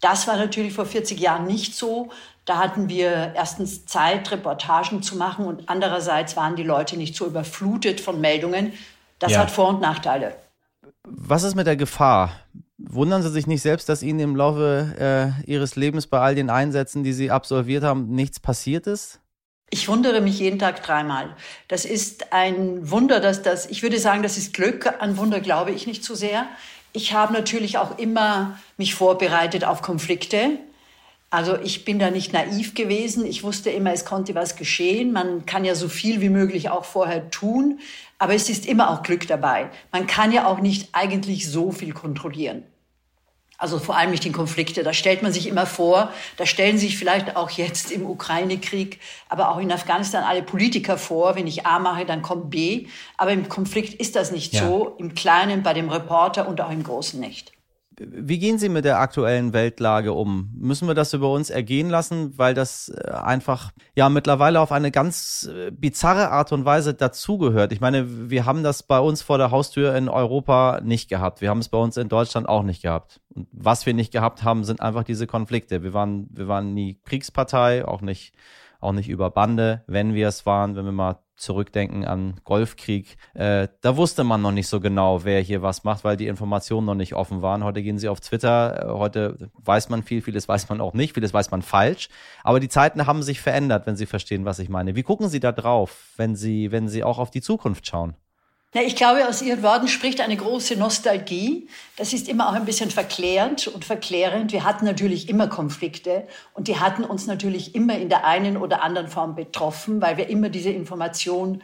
Das 0.00 0.26
war 0.26 0.36
natürlich 0.36 0.74
vor 0.74 0.84
40 0.84 1.18
Jahren 1.18 1.46
nicht 1.46 1.74
so. 1.74 2.10
Da 2.44 2.58
hatten 2.58 2.88
wir 2.88 3.32
erstens 3.34 3.86
Zeit, 3.86 4.30
Reportagen 4.30 5.02
zu 5.02 5.16
machen 5.16 5.46
und 5.46 5.68
andererseits 5.68 6.36
waren 6.36 6.56
die 6.56 6.64
Leute 6.64 6.96
nicht 6.96 7.14
so 7.14 7.24
überflutet 7.24 8.00
von 8.00 8.20
Meldungen. 8.20 8.72
Das 9.20 9.32
ja. 9.32 9.38
hat 9.38 9.50
Vor- 9.50 9.68
und 9.68 9.80
Nachteile. 9.80 10.36
Was 11.04 11.44
ist 11.44 11.54
mit 11.54 11.66
der 11.66 11.76
Gefahr? 11.76 12.32
Wundern 12.88 13.22
Sie 13.22 13.30
sich 13.30 13.46
nicht 13.46 13.62
selbst, 13.62 13.88
dass 13.88 14.02
Ihnen 14.02 14.20
im 14.20 14.36
Laufe 14.36 15.34
äh, 15.46 15.50
Ihres 15.50 15.76
Lebens 15.76 16.06
bei 16.06 16.20
all 16.20 16.34
den 16.34 16.50
Einsätzen, 16.50 17.04
die 17.04 17.12
Sie 17.12 17.30
absolviert 17.30 17.84
haben, 17.84 18.14
nichts 18.14 18.40
passiert 18.40 18.86
ist? 18.86 19.20
Ich 19.70 19.88
wundere 19.88 20.20
mich 20.20 20.38
jeden 20.38 20.58
Tag 20.58 20.82
dreimal. 20.82 21.34
Das 21.68 21.86
ist 21.86 22.32
ein 22.32 22.90
Wunder, 22.90 23.20
dass 23.20 23.42
das, 23.42 23.66
ich 23.66 23.82
würde 23.82 23.98
sagen, 23.98 24.22
das 24.22 24.36
ist 24.36 24.52
Glück. 24.52 24.92
An 25.00 25.16
Wunder 25.16 25.40
glaube 25.40 25.70
ich 25.70 25.86
nicht 25.86 26.04
so 26.04 26.14
sehr. 26.14 26.46
Ich 26.92 27.14
habe 27.14 27.32
natürlich 27.32 27.78
auch 27.78 27.98
immer 27.98 28.58
mich 28.76 28.94
vorbereitet 28.94 29.64
auf 29.64 29.80
Konflikte. 29.80 30.58
Also 31.30 31.56
ich 31.56 31.86
bin 31.86 31.98
da 31.98 32.10
nicht 32.10 32.34
naiv 32.34 32.74
gewesen. 32.74 33.24
Ich 33.24 33.42
wusste 33.42 33.70
immer, 33.70 33.94
es 33.94 34.04
konnte 34.04 34.34
was 34.34 34.56
geschehen. 34.56 35.12
Man 35.12 35.46
kann 35.46 35.64
ja 35.64 35.74
so 35.74 35.88
viel 35.88 36.20
wie 36.20 36.28
möglich 36.28 36.68
auch 36.68 36.84
vorher 36.84 37.30
tun. 37.30 37.80
Aber 38.18 38.34
es 38.34 38.50
ist 38.50 38.66
immer 38.66 38.90
auch 38.90 39.02
Glück 39.02 39.26
dabei. 39.26 39.70
Man 39.90 40.06
kann 40.06 40.32
ja 40.32 40.46
auch 40.46 40.60
nicht 40.60 40.90
eigentlich 40.92 41.50
so 41.50 41.72
viel 41.72 41.94
kontrollieren. 41.94 42.64
Also 43.62 43.78
vor 43.78 43.96
allem 43.96 44.10
nicht 44.10 44.26
in 44.26 44.32
Konflikte. 44.32 44.82
Da 44.82 44.92
stellt 44.92 45.22
man 45.22 45.32
sich 45.32 45.46
immer 45.46 45.66
vor, 45.66 46.12
da 46.36 46.46
stellen 46.46 46.78
sich 46.78 46.98
vielleicht 46.98 47.36
auch 47.36 47.48
jetzt 47.48 47.92
im 47.92 48.04
Ukraine-Krieg, 48.04 48.98
aber 49.28 49.52
auch 49.52 49.58
in 49.58 49.70
Afghanistan 49.70 50.24
alle 50.24 50.42
Politiker 50.42 50.98
vor, 50.98 51.36
wenn 51.36 51.46
ich 51.46 51.64
A 51.64 51.78
mache, 51.78 52.04
dann 52.04 52.22
kommt 52.22 52.50
B. 52.50 52.88
Aber 53.16 53.30
im 53.30 53.48
Konflikt 53.48 53.94
ist 53.94 54.16
das 54.16 54.32
nicht 54.32 54.52
ja. 54.52 54.66
so, 54.66 54.96
im 54.98 55.14
Kleinen, 55.14 55.62
bei 55.62 55.74
dem 55.74 55.90
Reporter 55.90 56.48
und 56.48 56.60
auch 56.60 56.72
im 56.72 56.82
Großen 56.82 57.20
nicht. 57.20 57.52
Wie 58.10 58.38
gehen 58.38 58.58
Sie 58.58 58.68
mit 58.68 58.84
der 58.84 58.98
aktuellen 59.00 59.52
Weltlage 59.52 60.12
um? 60.12 60.50
Müssen 60.54 60.88
wir 60.88 60.94
das 60.94 61.12
über 61.12 61.30
uns 61.30 61.50
ergehen 61.50 61.90
lassen, 61.90 62.36
weil 62.36 62.54
das 62.54 62.88
äh, 62.88 63.10
einfach 63.10 63.72
ja 63.94 64.08
mittlerweile 64.08 64.60
auf 64.60 64.72
eine 64.72 64.90
ganz 64.90 65.48
äh, 65.52 65.70
bizarre 65.70 66.30
Art 66.30 66.52
und 66.52 66.64
Weise 66.64 66.94
dazugehört? 66.94 67.72
Ich 67.72 67.80
meine, 67.80 68.30
wir 68.30 68.46
haben 68.46 68.62
das 68.62 68.82
bei 68.82 68.98
uns 68.98 69.22
vor 69.22 69.38
der 69.38 69.50
Haustür 69.50 69.94
in 69.94 70.08
Europa 70.08 70.80
nicht 70.82 71.08
gehabt. 71.08 71.40
Wir 71.40 71.50
haben 71.50 71.60
es 71.60 71.68
bei 71.68 71.78
uns 71.78 71.96
in 71.96 72.08
Deutschland 72.08 72.48
auch 72.48 72.62
nicht 72.62 72.82
gehabt. 72.82 73.20
Und 73.34 73.48
was 73.52 73.86
wir 73.86 73.94
nicht 73.94 74.12
gehabt 74.12 74.42
haben, 74.42 74.64
sind 74.64 74.80
einfach 74.80 75.04
diese 75.04 75.26
Konflikte. 75.26 75.82
Wir 75.82 75.94
waren, 75.94 76.28
wir 76.30 76.48
waren 76.48 76.74
nie 76.74 77.00
Kriegspartei, 77.04 77.86
auch 77.86 78.00
nicht, 78.00 78.34
auch 78.80 78.92
nicht 78.92 79.08
über 79.08 79.30
Bande, 79.30 79.82
wenn 79.86 80.14
wir 80.14 80.28
es 80.28 80.46
waren, 80.46 80.76
wenn 80.76 80.84
wir 80.84 80.92
mal 80.92 81.18
zurückdenken 81.42 82.04
an 82.04 82.40
Golfkrieg, 82.44 83.16
äh, 83.34 83.68
da 83.80 83.96
wusste 83.96 84.24
man 84.24 84.40
noch 84.40 84.52
nicht 84.52 84.68
so 84.68 84.80
genau, 84.80 85.24
wer 85.24 85.40
hier 85.40 85.60
was 85.60 85.84
macht, 85.84 86.04
weil 86.04 86.16
die 86.16 86.28
Informationen 86.28 86.86
noch 86.86 86.94
nicht 86.94 87.14
offen 87.14 87.42
waren. 87.42 87.64
Heute 87.64 87.82
gehen 87.82 87.98
sie 87.98 88.08
auf 88.08 88.20
Twitter, 88.20 88.86
äh, 88.86 88.92
heute 88.92 89.50
weiß 89.64 89.88
man 89.88 90.02
viel, 90.02 90.22
vieles 90.22 90.48
weiß 90.48 90.68
man 90.68 90.80
auch 90.80 90.94
nicht, 90.94 91.14
vieles 91.14 91.34
weiß 91.34 91.50
man 91.50 91.62
falsch. 91.62 92.08
Aber 92.44 92.60
die 92.60 92.68
Zeiten 92.68 93.06
haben 93.06 93.22
sich 93.22 93.40
verändert, 93.40 93.86
wenn 93.86 93.96
Sie 93.96 94.06
verstehen, 94.06 94.44
was 94.44 94.58
ich 94.58 94.68
meine. 94.68 94.94
Wie 94.96 95.02
gucken 95.02 95.28
Sie 95.28 95.40
da 95.40 95.52
drauf, 95.52 96.12
wenn 96.16 96.36
Sie, 96.36 96.72
wenn 96.72 96.88
Sie 96.88 97.04
auch 97.04 97.18
auf 97.18 97.30
die 97.30 97.42
Zukunft 97.42 97.86
schauen? 97.86 98.14
Na, 98.74 98.80
ich 98.82 98.96
glaube, 98.96 99.28
aus 99.28 99.42
Ihren 99.42 99.62
Worten 99.62 99.86
spricht 99.86 100.22
eine 100.22 100.36
große 100.36 100.76
Nostalgie. 100.76 101.68
Das 101.96 102.14
ist 102.14 102.26
immer 102.26 102.48
auch 102.48 102.54
ein 102.54 102.64
bisschen 102.64 102.90
verklärend 102.90 103.68
und 103.68 103.84
verklärend. 103.84 104.52
Wir 104.52 104.64
hatten 104.64 104.86
natürlich 104.86 105.28
immer 105.28 105.46
Konflikte 105.46 106.26
und 106.54 106.68
die 106.68 106.80
hatten 106.80 107.04
uns 107.04 107.26
natürlich 107.26 107.74
immer 107.74 107.98
in 107.98 108.08
der 108.08 108.24
einen 108.24 108.56
oder 108.56 108.82
anderen 108.82 109.08
Form 109.08 109.34
betroffen, 109.34 110.00
weil 110.00 110.16
wir 110.16 110.30
immer 110.30 110.48
diese 110.48 110.70
Information 110.70 111.62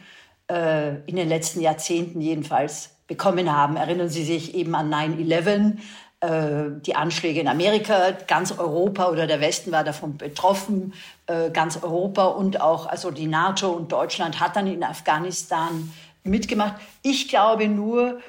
äh, 0.51 0.97
in 1.07 1.15
den 1.15 1.27
letzten 1.27 1.61
Jahrzehnten 1.61 2.21
jedenfalls 2.21 2.91
bekommen 3.07 3.51
haben. 3.51 3.75
Erinnern 3.75 4.09
Sie 4.09 4.23
sich 4.23 4.53
eben 4.53 4.75
an 4.75 4.93
9-11, 4.93 5.77
äh, 6.21 6.79
die 6.85 6.95
Anschläge 6.95 7.39
in 7.39 7.47
Amerika, 7.47 8.11
ganz 8.27 8.51
Europa 8.51 9.09
oder 9.09 9.25
der 9.25 9.41
Westen 9.41 9.71
war 9.71 9.83
davon 9.83 10.17
betroffen, 10.17 10.93
äh, 11.25 11.49
ganz 11.49 11.81
Europa 11.81 12.25
und 12.25 12.61
auch 12.61 12.85
also 12.85 13.09
die 13.09 13.25
NATO 13.25 13.71
und 13.71 13.91
Deutschland 13.91 14.39
hat 14.39 14.55
dann 14.55 14.67
in 14.67 14.83
Afghanistan 14.83 15.91
mitgemacht. 16.23 16.75
Ich 17.01 17.27
glaube 17.27 17.67
nur, 17.67 18.19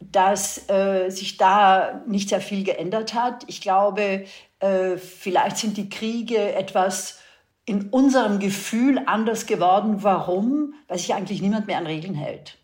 dass 0.00 0.68
äh, 0.68 1.10
sich 1.10 1.36
da 1.36 2.02
nicht 2.06 2.30
sehr 2.30 2.40
viel 2.40 2.64
geändert 2.64 3.14
hat. 3.14 3.44
Ich 3.46 3.60
glaube, 3.60 4.24
äh, 4.58 4.96
vielleicht 4.96 5.58
sind 5.58 5.76
die 5.76 5.88
Kriege 5.88 6.54
etwas 6.54 7.20
in 7.64 7.90
unserem 7.90 8.38
Gefühl 8.38 9.00
anders 9.06 9.46
geworden. 9.46 10.02
Warum? 10.02 10.74
Weil 10.88 10.98
sich 10.98 11.14
eigentlich 11.14 11.40
niemand 11.40 11.66
mehr 11.66 11.78
an 11.78 11.86
Regeln 11.86 12.14
hält. 12.14 12.58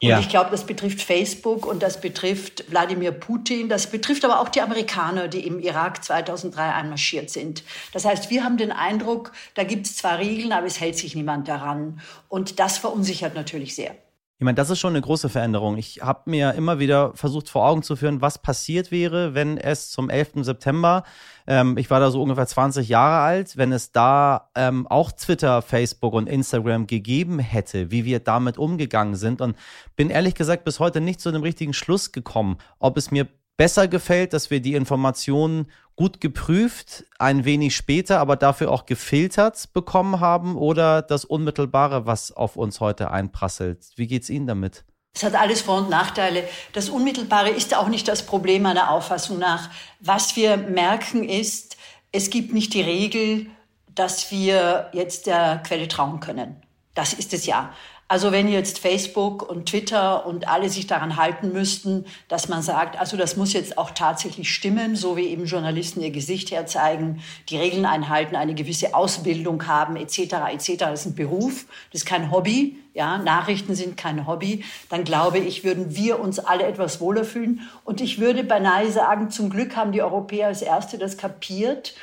Und 0.00 0.08
ja. 0.08 0.20
ich 0.20 0.28
glaube, 0.28 0.50
das 0.50 0.64
betrifft 0.64 1.02
Facebook 1.02 1.66
und 1.66 1.82
das 1.82 2.00
betrifft 2.00 2.70
Wladimir 2.70 3.10
Putin. 3.10 3.68
Das 3.68 3.88
betrifft 3.88 4.24
aber 4.24 4.40
auch 4.40 4.48
die 4.48 4.60
Amerikaner, 4.60 5.26
die 5.26 5.44
im 5.44 5.58
Irak 5.58 6.04
2003 6.04 6.72
einmarschiert 6.72 7.30
sind. 7.30 7.64
Das 7.92 8.04
heißt, 8.04 8.30
wir 8.30 8.44
haben 8.44 8.58
den 8.58 8.70
Eindruck, 8.70 9.32
da 9.54 9.64
gibt 9.64 9.86
es 9.86 9.96
zwar 9.96 10.18
Regeln, 10.18 10.52
aber 10.52 10.66
es 10.66 10.80
hält 10.80 10.96
sich 10.96 11.16
niemand 11.16 11.48
daran. 11.48 12.00
Und 12.28 12.60
das 12.60 12.78
verunsichert 12.78 13.34
natürlich 13.34 13.74
sehr. 13.74 13.96
Ich 14.40 14.44
meine, 14.44 14.54
das 14.54 14.70
ist 14.70 14.78
schon 14.78 14.92
eine 14.92 15.00
große 15.00 15.28
Veränderung. 15.28 15.78
Ich 15.78 16.00
habe 16.00 16.30
mir 16.30 16.54
immer 16.54 16.78
wieder 16.78 17.12
versucht 17.14 17.48
vor 17.48 17.66
Augen 17.66 17.82
zu 17.82 17.96
führen, 17.96 18.20
was 18.20 18.38
passiert 18.38 18.92
wäre, 18.92 19.34
wenn 19.34 19.58
es 19.58 19.90
zum 19.90 20.10
11. 20.10 20.44
September, 20.44 21.02
ähm, 21.48 21.76
ich 21.76 21.90
war 21.90 21.98
da 21.98 22.12
so 22.12 22.22
ungefähr 22.22 22.46
20 22.46 22.88
Jahre 22.88 23.24
alt, 23.24 23.56
wenn 23.56 23.72
es 23.72 23.90
da 23.90 24.50
ähm, 24.54 24.86
auch 24.86 25.10
Twitter, 25.10 25.60
Facebook 25.60 26.12
und 26.12 26.28
Instagram 26.28 26.86
gegeben 26.86 27.40
hätte, 27.40 27.90
wie 27.90 28.04
wir 28.04 28.20
damit 28.20 28.58
umgegangen 28.58 29.16
sind. 29.16 29.40
Und 29.40 29.56
bin 29.96 30.08
ehrlich 30.08 30.36
gesagt 30.36 30.64
bis 30.64 30.78
heute 30.78 31.00
nicht 31.00 31.20
zu 31.20 31.30
einem 31.30 31.42
richtigen 31.42 31.72
Schluss 31.72 32.12
gekommen, 32.12 32.58
ob 32.78 32.96
es 32.96 33.10
mir 33.10 33.26
besser 33.58 33.88
gefällt, 33.88 34.32
dass 34.32 34.50
wir 34.50 34.60
die 34.60 34.74
Informationen 34.74 35.70
gut 35.96 36.20
geprüft, 36.22 37.04
ein 37.18 37.44
wenig 37.44 37.76
später, 37.76 38.20
aber 38.20 38.36
dafür 38.36 38.70
auch 38.70 38.86
gefiltert 38.86 39.72
bekommen 39.74 40.20
haben 40.20 40.56
oder 40.56 41.02
das 41.02 41.26
Unmittelbare, 41.26 42.06
was 42.06 42.32
auf 42.32 42.56
uns 42.56 42.80
heute 42.80 43.10
einprasselt. 43.10 43.84
Wie 43.96 44.06
geht's 44.06 44.30
Ihnen 44.30 44.46
damit? 44.46 44.84
Es 45.14 45.24
hat 45.24 45.34
alles 45.34 45.62
Vor- 45.62 45.78
und 45.78 45.90
Nachteile. 45.90 46.44
Das 46.72 46.88
Unmittelbare 46.88 47.50
ist 47.50 47.76
auch 47.76 47.88
nicht 47.88 48.06
das 48.06 48.24
Problem 48.24 48.62
meiner 48.62 48.92
Auffassung 48.92 49.40
nach. 49.40 49.70
Was 49.98 50.36
wir 50.36 50.56
merken 50.56 51.28
ist, 51.28 51.76
es 52.12 52.30
gibt 52.30 52.54
nicht 52.54 52.72
die 52.74 52.82
Regel, 52.82 53.46
dass 53.88 54.30
wir 54.30 54.90
jetzt 54.92 55.26
der 55.26 55.60
Quelle 55.66 55.88
trauen 55.88 56.20
können. 56.20 56.62
Das 56.94 57.12
ist 57.12 57.34
es 57.34 57.46
ja. 57.46 57.74
Also 58.10 58.32
wenn 58.32 58.48
jetzt 58.48 58.78
Facebook 58.78 59.42
und 59.42 59.66
Twitter 59.66 60.24
und 60.24 60.48
alle 60.48 60.70
sich 60.70 60.86
daran 60.86 61.16
halten 61.18 61.52
müssten, 61.52 62.06
dass 62.28 62.48
man 62.48 62.62
sagt, 62.62 62.98
also 62.98 63.18
das 63.18 63.36
muss 63.36 63.52
jetzt 63.52 63.76
auch 63.76 63.90
tatsächlich 63.90 64.50
stimmen, 64.50 64.96
so 64.96 65.18
wie 65.18 65.26
eben 65.26 65.44
Journalisten 65.44 66.00
ihr 66.00 66.10
Gesicht 66.10 66.50
herzeigen, 66.50 67.22
die 67.50 67.58
Regeln 67.58 67.84
einhalten, 67.84 68.34
eine 68.34 68.54
gewisse 68.54 68.94
Ausbildung 68.94 69.66
haben, 69.66 69.96
etc., 69.96 70.20
etc. 70.50 70.76
Das 70.78 71.00
ist 71.00 71.06
ein 71.06 71.14
Beruf, 71.16 71.66
das 71.92 72.00
ist 72.00 72.06
kein 72.06 72.30
Hobby. 72.30 72.78
Ja, 72.94 73.18
Nachrichten 73.18 73.74
sind 73.74 73.98
kein 73.98 74.26
Hobby. 74.26 74.64
Dann 74.88 75.04
glaube 75.04 75.38
ich, 75.38 75.62
würden 75.62 75.94
wir 75.94 76.18
uns 76.18 76.38
alle 76.38 76.64
etwas 76.64 77.00
wohler 77.00 77.24
fühlen. 77.24 77.68
Und 77.84 78.00
ich 78.00 78.18
würde 78.18 78.42
beinahe 78.42 78.90
sagen, 78.90 79.30
zum 79.30 79.50
Glück 79.50 79.76
haben 79.76 79.92
die 79.92 80.02
Europäer 80.02 80.46
als 80.46 80.62
Erste 80.62 80.96
das 80.96 81.18
kapiert 81.18 81.94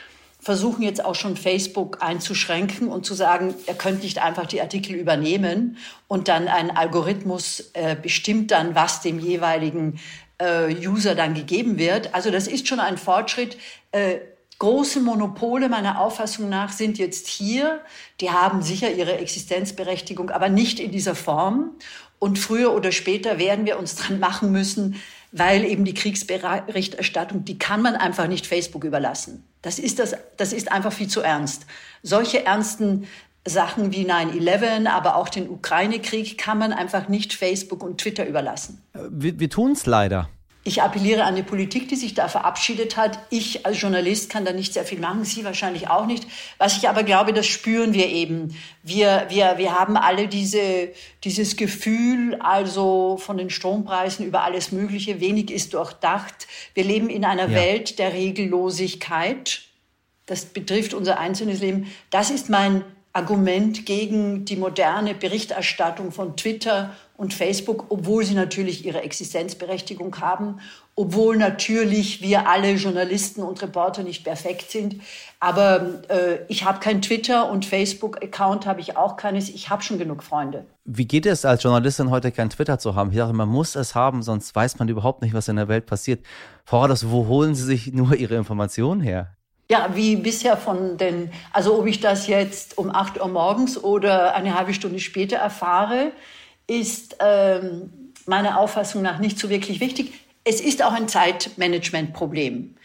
versuchen 0.45 0.83
jetzt 0.83 1.03
auch 1.03 1.15
schon 1.15 1.37
Facebook 1.37 2.03
einzuschränken 2.03 2.87
und 2.89 3.03
zu 3.03 3.15
sagen, 3.15 3.55
er 3.65 3.73
könnte 3.73 4.03
nicht 4.03 4.19
einfach 4.19 4.45
die 4.45 4.61
Artikel 4.61 4.95
übernehmen 4.95 5.77
und 6.07 6.27
dann 6.27 6.47
ein 6.47 6.69
Algorithmus 6.69 7.71
äh, 7.73 7.95
bestimmt 7.99 8.51
dann, 8.51 8.75
was 8.75 9.01
dem 9.01 9.17
jeweiligen 9.17 9.99
äh, 10.37 10.71
User 10.87 11.15
dann 11.15 11.33
gegeben 11.33 11.79
wird. 11.79 12.13
Also 12.13 12.29
das 12.29 12.45
ist 12.45 12.67
schon 12.67 12.79
ein 12.79 12.99
Fortschritt. 12.99 13.57
Äh, 13.91 14.17
große 14.59 14.99
Monopole 14.99 15.67
meiner 15.67 15.99
Auffassung 15.99 16.47
nach 16.47 16.71
sind 16.71 16.99
jetzt 16.99 17.25
hier. 17.25 17.81
Die 18.21 18.29
haben 18.29 18.61
sicher 18.61 18.91
ihre 18.93 19.17
Existenzberechtigung, 19.17 20.29
aber 20.29 20.49
nicht 20.49 20.79
in 20.79 20.91
dieser 20.91 21.15
Form. 21.15 21.71
Und 22.19 22.37
früher 22.37 22.71
oder 22.75 22.91
später 22.91 23.39
werden 23.39 23.65
wir 23.65 23.79
uns 23.79 23.95
dran 23.95 24.19
machen 24.19 24.51
müssen, 24.51 25.01
weil 25.31 25.65
eben 25.65 25.85
die 25.85 25.93
Kriegsberichterstattung, 25.93 27.45
die 27.45 27.57
kann 27.59 27.81
man 27.81 27.95
einfach 27.95 28.27
nicht 28.27 28.47
Facebook 28.47 28.83
überlassen. 28.83 29.43
Das 29.61 29.79
ist, 29.79 29.99
das, 29.99 30.15
das 30.37 30.53
ist 30.53 30.71
einfach 30.71 30.93
viel 30.93 31.07
zu 31.07 31.21
ernst. 31.21 31.65
Solche 32.03 32.45
ernsten 32.45 33.07
Sachen 33.47 33.91
wie 33.91 34.09
9-11, 34.09 34.87
aber 34.87 35.15
auch 35.15 35.29
den 35.29 35.49
Ukraine-Krieg 35.49 36.37
kann 36.37 36.57
man 36.57 36.73
einfach 36.73 37.07
nicht 37.09 37.33
Facebook 37.33 37.83
und 37.83 37.99
Twitter 37.99 38.27
überlassen. 38.27 38.81
Wir, 39.09 39.39
wir 39.39 39.49
tun 39.49 39.73
es 39.73 39.85
leider. 39.85 40.29
Ich 40.67 40.81
appelliere 40.81 41.25
an 41.25 41.35
die 41.35 41.43
Politik, 41.43 41.89
die 41.89 41.95
sich 41.95 42.15
da 42.15 42.27
verabschiedet 42.27 42.97
hat. 42.97 43.19
Ich 43.29 43.67
als 43.67 43.79
Journalist 43.79 44.31
kann 44.31 44.45
da 44.45 44.51
nicht 44.51 44.73
sehr 44.73 44.83
viel 44.83 44.99
machen, 44.99 45.23
Sie 45.23 45.45
wahrscheinlich 45.45 45.89
auch 45.89 46.07
nicht. 46.07 46.25
Was 46.57 46.75
ich 46.75 46.89
aber 46.89 47.03
glaube, 47.03 47.33
das 47.33 47.45
spüren 47.45 47.93
wir 47.93 48.09
eben. 48.09 48.57
Wir, 48.81 49.27
wir, 49.29 49.59
wir 49.59 49.79
haben 49.79 49.95
alle 49.95 50.27
diese, 50.27 50.89
dieses 51.23 51.55
Gefühl, 51.55 52.39
also 52.39 53.17
von 53.17 53.37
den 53.37 53.51
Strompreisen 53.51 54.25
über 54.25 54.41
alles 54.41 54.71
Mögliche, 54.71 55.19
wenig 55.19 55.51
ist 55.51 55.75
durchdacht. 55.75 56.47
Wir 56.73 56.83
leben 56.83 57.11
in 57.11 57.25
einer 57.25 57.47
ja. 57.49 57.55
Welt 57.55 57.99
der 57.99 58.13
Regellosigkeit. 58.13 59.61
Das 60.25 60.45
betrifft 60.45 60.95
unser 60.95 61.19
einzelnes 61.19 61.59
Leben. 61.59 61.93
Das 62.09 62.31
ist 62.31 62.49
mein 62.49 62.83
Argument 63.13 63.85
gegen 63.85 64.45
die 64.45 64.55
moderne 64.55 65.13
Berichterstattung 65.13 66.11
von 66.11 66.35
Twitter 66.35 66.95
und 67.17 67.33
Facebook, 67.33 67.85
obwohl 67.89 68.25
sie 68.25 68.33
natürlich 68.33 68.85
ihre 68.85 69.01
Existenzberechtigung 69.01 70.19
haben, 70.19 70.59
obwohl 70.95 71.37
natürlich 71.37 72.21
wir 72.21 72.47
alle 72.47 72.71
Journalisten 72.73 73.41
und 73.41 73.61
Reporter 73.61 74.03
nicht 74.03 74.23
perfekt 74.23 74.71
sind. 74.71 75.01
Aber 75.39 76.03
äh, 76.09 76.39
ich 76.47 76.63
habe 76.63 76.79
kein 76.79 77.01
Twitter 77.01 77.49
und 77.49 77.65
Facebook-Account 77.65 78.65
habe 78.65 78.81
ich 78.81 78.95
auch 78.97 79.17
keines. 79.17 79.49
Ich 79.49 79.69
habe 79.69 79.83
schon 79.83 79.97
genug 79.97 80.23
Freunde. 80.23 80.65
Wie 80.85 81.05
geht 81.05 81.25
es 81.25 81.45
als 81.45 81.63
Journalistin 81.63 82.09
heute 82.09 82.31
kein 82.31 82.49
Twitter 82.49 82.79
zu 82.79 82.95
haben? 82.95 83.11
Ich 83.11 83.17
dachte, 83.17 83.33
man 83.33 83.49
muss 83.49 83.75
es 83.75 83.95
haben, 83.95 84.23
sonst 84.23 84.55
weiß 84.55 84.79
man 84.79 84.87
überhaupt 84.87 85.21
nicht, 85.21 85.33
was 85.33 85.47
in 85.47 85.55
der 85.55 85.67
Welt 85.67 85.85
passiert. 85.85 86.25
Frau 86.63 86.81
Rados, 86.81 87.09
wo 87.09 87.27
holen 87.27 87.55
Sie 87.55 87.63
sich 87.63 87.91
nur 87.91 88.15
Ihre 88.15 88.35
Informationen 88.35 89.01
her? 89.01 89.35
Ja, 89.69 89.89
wie 89.95 90.15
bisher 90.15 90.57
von 90.57 90.97
den, 90.97 91.31
also 91.51 91.79
ob 91.79 91.87
ich 91.87 91.99
das 91.99 92.27
jetzt 92.27 92.77
um 92.77 92.93
8 92.93 93.19
Uhr 93.19 93.27
morgens 93.27 93.83
oder 93.83 94.35
eine 94.35 94.53
halbe 94.53 94.75
Stunde 94.75 94.99
später 94.99 95.37
erfahre, 95.37 96.11
ist 96.67 97.17
ähm, 97.19 98.13
meiner 98.25 98.59
Auffassung 98.59 99.01
nach 99.01 99.19
nicht 99.19 99.39
so 99.39 99.49
wirklich 99.49 99.79
wichtig. 99.79 100.13
Es 100.43 100.61
ist 100.61 100.83
auch 100.83 100.93
ein 100.93 101.07
Zeitmanagementproblem. 101.07 102.75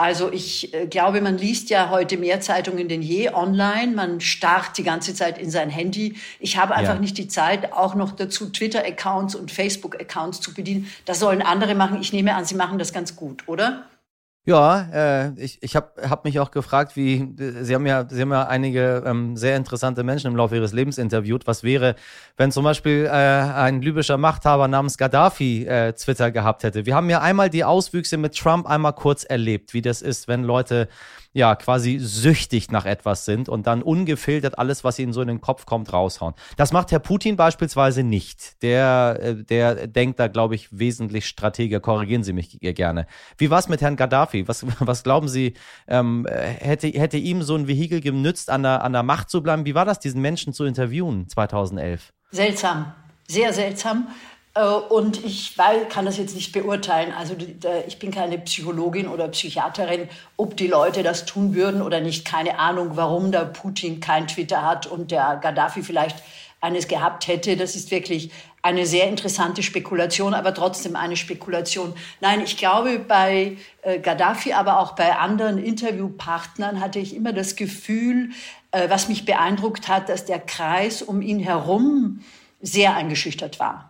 Also 0.00 0.32
ich 0.32 0.72
äh, 0.72 0.86
glaube, 0.86 1.20
man 1.20 1.36
liest 1.36 1.68
ja 1.68 1.90
heute 1.90 2.16
mehr 2.16 2.40
Zeitungen 2.40 2.88
denn 2.88 3.02
je 3.02 3.28
online. 3.34 3.92
Man 3.94 4.22
starrt 4.22 4.78
die 4.78 4.82
ganze 4.82 5.14
Zeit 5.14 5.36
in 5.36 5.50
sein 5.50 5.68
Handy. 5.68 6.16
Ich 6.38 6.56
habe 6.56 6.74
einfach 6.74 6.94
ja. 6.94 7.00
nicht 7.00 7.18
die 7.18 7.28
Zeit, 7.28 7.74
auch 7.74 7.94
noch 7.94 8.12
dazu 8.12 8.48
Twitter-Accounts 8.48 9.34
und 9.34 9.50
Facebook-Accounts 9.50 10.40
zu 10.40 10.54
bedienen. 10.54 10.90
Das 11.04 11.18
sollen 11.18 11.42
andere 11.42 11.74
machen. 11.74 12.00
Ich 12.00 12.14
nehme 12.14 12.34
an, 12.34 12.46
sie 12.46 12.54
machen 12.54 12.78
das 12.78 12.94
ganz 12.94 13.14
gut, 13.14 13.46
oder? 13.46 13.89
Ja, 14.46 14.88
äh, 14.92 15.32
ich, 15.36 15.62
ich 15.62 15.76
habe 15.76 16.08
hab 16.08 16.24
mich 16.24 16.40
auch 16.40 16.50
gefragt, 16.50 16.96
wie 16.96 17.34
Sie 17.60 17.74
haben 17.74 17.84
ja, 17.84 18.08
Sie 18.08 18.22
haben 18.22 18.32
ja 18.32 18.46
einige 18.46 19.02
ähm, 19.04 19.36
sehr 19.36 19.54
interessante 19.54 20.02
Menschen 20.02 20.28
im 20.28 20.36
Laufe 20.36 20.56
Ihres 20.56 20.72
Lebens 20.72 20.96
interviewt. 20.96 21.46
Was 21.46 21.62
wäre, 21.62 21.94
wenn 22.38 22.50
zum 22.50 22.64
Beispiel 22.64 23.04
äh, 23.04 23.10
ein 23.10 23.82
libyscher 23.82 24.16
Machthaber 24.16 24.66
namens 24.66 24.96
Gaddafi 24.96 25.66
äh, 25.66 25.92
Twitter 25.92 26.30
gehabt 26.30 26.62
hätte? 26.62 26.86
Wir 26.86 26.94
haben 26.94 27.10
ja 27.10 27.20
einmal 27.20 27.50
die 27.50 27.64
Auswüchse 27.64 28.16
mit 28.16 28.34
Trump 28.34 28.66
einmal 28.66 28.94
kurz 28.94 29.24
erlebt, 29.24 29.74
wie 29.74 29.82
das 29.82 30.00
ist, 30.00 30.26
wenn 30.26 30.42
Leute 30.42 30.88
ja 31.32 31.54
quasi 31.54 31.98
süchtig 31.98 32.70
nach 32.70 32.86
etwas 32.86 33.24
sind 33.24 33.48
und 33.48 33.66
dann 33.66 33.82
ungefiltert 33.82 34.58
alles, 34.58 34.82
was 34.82 34.98
ihnen 34.98 35.12
so 35.12 35.22
in 35.22 35.28
den 35.28 35.40
Kopf 35.40 35.64
kommt, 35.64 35.92
raushauen. 35.92 36.34
Das 36.56 36.72
macht 36.72 36.90
Herr 36.90 36.98
Putin 36.98 37.36
beispielsweise 37.36 38.02
nicht. 38.02 38.62
Der, 38.62 39.18
äh, 39.20 39.44
der 39.44 39.86
denkt 39.86 40.18
da, 40.18 40.28
glaube 40.28 40.56
ich, 40.56 40.68
wesentlich 40.76 41.26
strategisch. 41.26 41.80
Korrigieren 41.82 42.24
Sie 42.24 42.32
mich 42.32 42.58
gerne. 42.60 43.06
Wie 43.38 43.50
war 43.50 43.60
es 43.60 43.68
mit 43.68 43.80
Herrn 43.80 43.96
Gaddafi? 43.96 44.48
Was, 44.48 44.66
was 44.80 45.02
glauben 45.04 45.28
Sie, 45.28 45.54
ähm, 45.86 46.26
hätte, 46.28 46.88
hätte 46.88 47.16
ihm 47.16 47.42
so 47.42 47.54
ein 47.54 47.68
Vehikel 47.68 48.00
genützt, 48.00 48.50
an 48.50 48.64
der, 48.64 48.82
an 48.82 48.92
der 48.92 49.02
Macht 49.02 49.30
zu 49.30 49.42
bleiben? 49.42 49.66
Wie 49.66 49.74
war 49.74 49.84
das, 49.84 50.00
diesen 50.00 50.20
Menschen 50.20 50.52
zu 50.52 50.64
interviewen 50.64 51.28
2011? 51.28 52.12
Seltsam, 52.32 52.92
sehr 53.28 53.52
seltsam. 53.52 54.08
Äh, 54.60 54.64
und 54.64 55.24
ich 55.24 55.56
kann 55.88 56.04
das 56.04 56.18
jetzt 56.18 56.34
nicht 56.34 56.52
beurteilen. 56.52 57.12
Also 57.16 57.34
ich 57.86 57.98
bin 57.98 58.10
keine 58.10 58.38
Psychologin 58.38 59.08
oder 59.08 59.28
Psychiaterin, 59.28 60.08
ob 60.36 60.56
die 60.56 60.66
Leute 60.66 61.02
das 61.02 61.24
tun 61.24 61.54
würden 61.54 61.82
oder 61.82 62.00
nicht. 62.00 62.24
Keine 62.24 62.58
Ahnung, 62.58 62.90
warum 62.94 63.32
der 63.32 63.46
Putin 63.46 64.00
kein 64.00 64.26
Twitter 64.26 64.62
hat 64.62 64.86
und 64.86 65.10
der 65.10 65.38
Gaddafi 65.40 65.82
vielleicht 65.82 66.22
eines 66.60 66.88
gehabt 66.88 67.26
hätte. 67.26 67.56
Das 67.56 67.74
ist 67.74 67.90
wirklich 67.90 68.30
eine 68.62 68.84
sehr 68.84 69.08
interessante 69.08 69.62
Spekulation, 69.62 70.34
aber 70.34 70.52
trotzdem 70.52 70.94
eine 70.94 71.16
Spekulation. 71.16 71.94
Nein, 72.20 72.42
ich 72.44 72.58
glaube, 72.58 72.98
bei 72.98 73.56
äh, 73.80 73.98
Gaddafi, 73.98 74.52
aber 74.52 74.78
auch 74.80 74.94
bei 74.94 75.16
anderen 75.16 75.56
Interviewpartnern 75.56 76.80
hatte 76.80 76.98
ich 76.98 77.16
immer 77.16 77.32
das 77.32 77.56
Gefühl, 77.56 78.30
äh, 78.72 78.90
was 78.90 79.08
mich 79.08 79.24
beeindruckt 79.24 79.88
hat, 79.88 80.10
dass 80.10 80.26
der 80.26 80.38
Kreis 80.38 81.00
um 81.00 81.22
ihn 81.22 81.38
herum 81.38 82.20
sehr 82.60 82.94
eingeschüchtert 82.94 83.58
war. 83.58 83.89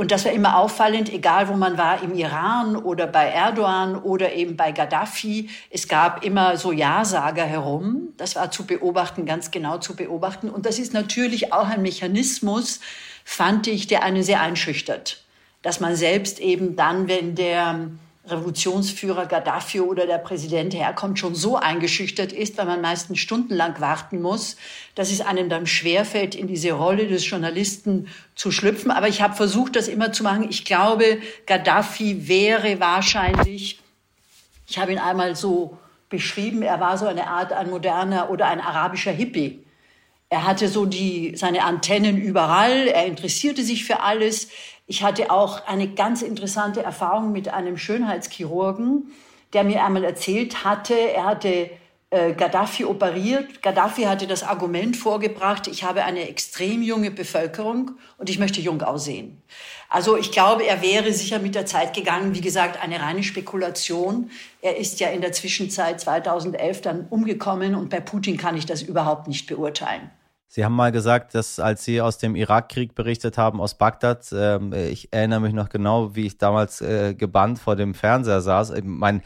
Und 0.00 0.12
das 0.12 0.24
war 0.24 0.32
immer 0.32 0.56
auffallend, 0.56 1.12
egal 1.12 1.48
wo 1.48 1.56
man 1.56 1.76
war, 1.76 2.02
im 2.02 2.14
Iran 2.14 2.74
oder 2.74 3.06
bei 3.06 3.26
Erdogan 3.26 3.96
oder 3.96 4.32
eben 4.32 4.56
bei 4.56 4.72
Gaddafi. 4.72 5.50
Es 5.68 5.88
gab 5.88 6.24
immer 6.24 6.56
so 6.56 6.72
Ja-Sager 6.72 7.44
herum. 7.44 8.14
Das 8.16 8.34
war 8.34 8.50
zu 8.50 8.64
beobachten, 8.64 9.26
ganz 9.26 9.50
genau 9.50 9.76
zu 9.76 9.94
beobachten. 9.94 10.48
Und 10.48 10.64
das 10.64 10.78
ist 10.78 10.94
natürlich 10.94 11.52
auch 11.52 11.68
ein 11.68 11.82
Mechanismus, 11.82 12.80
fand 13.26 13.66
ich, 13.66 13.88
der 13.88 14.02
einen 14.02 14.22
sehr 14.22 14.40
einschüchtert. 14.40 15.22
Dass 15.60 15.80
man 15.80 15.94
selbst 15.96 16.38
eben 16.38 16.76
dann, 16.76 17.06
wenn 17.06 17.34
der 17.34 17.90
Revolutionsführer 18.26 19.26
Gaddafi 19.26 19.80
oder 19.80 20.06
der 20.06 20.18
Präsident 20.18 20.74
herkommt, 20.74 21.18
schon 21.18 21.34
so 21.34 21.56
eingeschüchtert 21.56 22.32
ist, 22.32 22.58
weil 22.58 22.66
man 22.66 22.82
meistens 22.82 23.18
stundenlang 23.18 23.80
warten 23.80 24.20
muss, 24.20 24.56
dass 24.94 25.10
es 25.10 25.22
einem 25.22 25.48
dann 25.48 25.66
schwerfällt, 25.66 26.34
in 26.34 26.46
diese 26.46 26.72
Rolle 26.72 27.08
des 27.08 27.28
Journalisten 27.28 28.08
zu 28.34 28.50
schlüpfen. 28.50 28.90
Aber 28.90 29.08
ich 29.08 29.22
habe 29.22 29.34
versucht, 29.34 29.74
das 29.74 29.88
immer 29.88 30.12
zu 30.12 30.22
machen. 30.22 30.46
Ich 30.50 30.64
glaube, 30.64 31.20
Gaddafi 31.46 32.28
wäre 32.28 32.78
wahrscheinlich, 32.78 33.80
ich 34.66 34.78
habe 34.78 34.92
ihn 34.92 34.98
einmal 34.98 35.34
so 35.34 35.78
beschrieben, 36.10 36.60
er 36.62 36.78
war 36.78 36.98
so 36.98 37.06
eine 37.06 37.26
Art 37.26 37.52
ein 37.52 37.70
moderner 37.70 38.30
oder 38.30 38.48
ein 38.48 38.60
arabischer 38.60 39.12
Hippie. 39.12 39.64
Er 40.28 40.46
hatte 40.46 40.68
so 40.68 40.86
die, 40.86 41.32
seine 41.36 41.64
Antennen 41.64 42.16
überall, 42.16 42.86
er 42.86 43.06
interessierte 43.06 43.64
sich 43.64 43.84
für 43.84 44.00
alles. 44.00 44.48
Ich 44.90 45.04
hatte 45.04 45.30
auch 45.30 45.68
eine 45.68 45.86
ganz 45.86 46.20
interessante 46.20 46.82
Erfahrung 46.82 47.30
mit 47.30 47.46
einem 47.46 47.78
Schönheitschirurgen, 47.78 49.12
der 49.52 49.62
mir 49.62 49.84
einmal 49.84 50.02
erzählt 50.02 50.64
hatte, 50.64 50.94
er 50.94 51.26
hatte 51.26 51.70
äh, 52.10 52.32
Gaddafi 52.32 52.84
operiert. 52.84 53.62
Gaddafi 53.62 54.02
hatte 54.02 54.26
das 54.26 54.42
Argument 54.42 54.96
vorgebracht, 54.96 55.68
ich 55.68 55.84
habe 55.84 56.02
eine 56.02 56.28
extrem 56.28 56.82
junge 56.82 57.12
Bevölkerung 57.12 57.92
und 58.18 58.30
ich 58.30 58.40
möchte 58.40 58.60
jung 58.60 58.82
aussehen. 58.82 59.40
Also 59.88 60.16
ich 60.16 60.32
glaube, 60.32 60.64
er 60.64 60.82
wäre 60.82 61.12
sicher 61.12 61.38
mit 61.38 61.54
der 61.54 61.66
Zeit 61.66 61.94
gegangen. 61.94 62.34
Wie 62.34 62.40
gesagt, 62.40 62.82
eine 62.82 63.00
reine 63.00 63.22
Spekulation. 63.22 64.32
Er 64.60 64.76
ist 64.76 64.98
ja 64.98 65.10
in 65.10 65.20
der 65.20 65.30
Zwischenzeit 65.30 66.00
2011 66.00 66.80
dann 66.80 67.06
umgekommen 67.10 67.76
und 67.76 67.90
bei 67.90 68.00
Putin 68.00 68.36
kann 68.36 68.56
ich 68.56 68.66
das 68.66 68.82
überhaupt 68.82 69.28
nicht 69.28 69.46
beurteilen. 69.46 70.10
Sie 70.52 70.64
haben 70.64 70.74
mal 70.74 70.90
gesagt, 70.90 71.36
dass 71.36 71.60
als 71.60 71.84
Sie 71.84 72.00
aus 72.00 72.18
dem 72.18 72.34
Irakkrieg 72.34 72.96
berichtet 72.96 73.38
haben, 73.38 73.60
aus 73.60 73.74
Bagdad, 73.74 74.32
äh, 74.32 74.88
ich 74.88 75.12
erinnere 75.12 75.38
mich 75.38 75.52
noch 75.52 75.68
genau, 75.68 76.16
wie 76.16 76.26
ich 76.26 76.38
damals 76.38 76.80
äh, 76.80 77.14
gebannt 77.14 77.60
vor 77.60 77.76
dem 77.76 77.94
Fernseher 77.94 78.40
saß. 78.40 78.70
Ich 78.70 78.82
mein, 78.82 79.22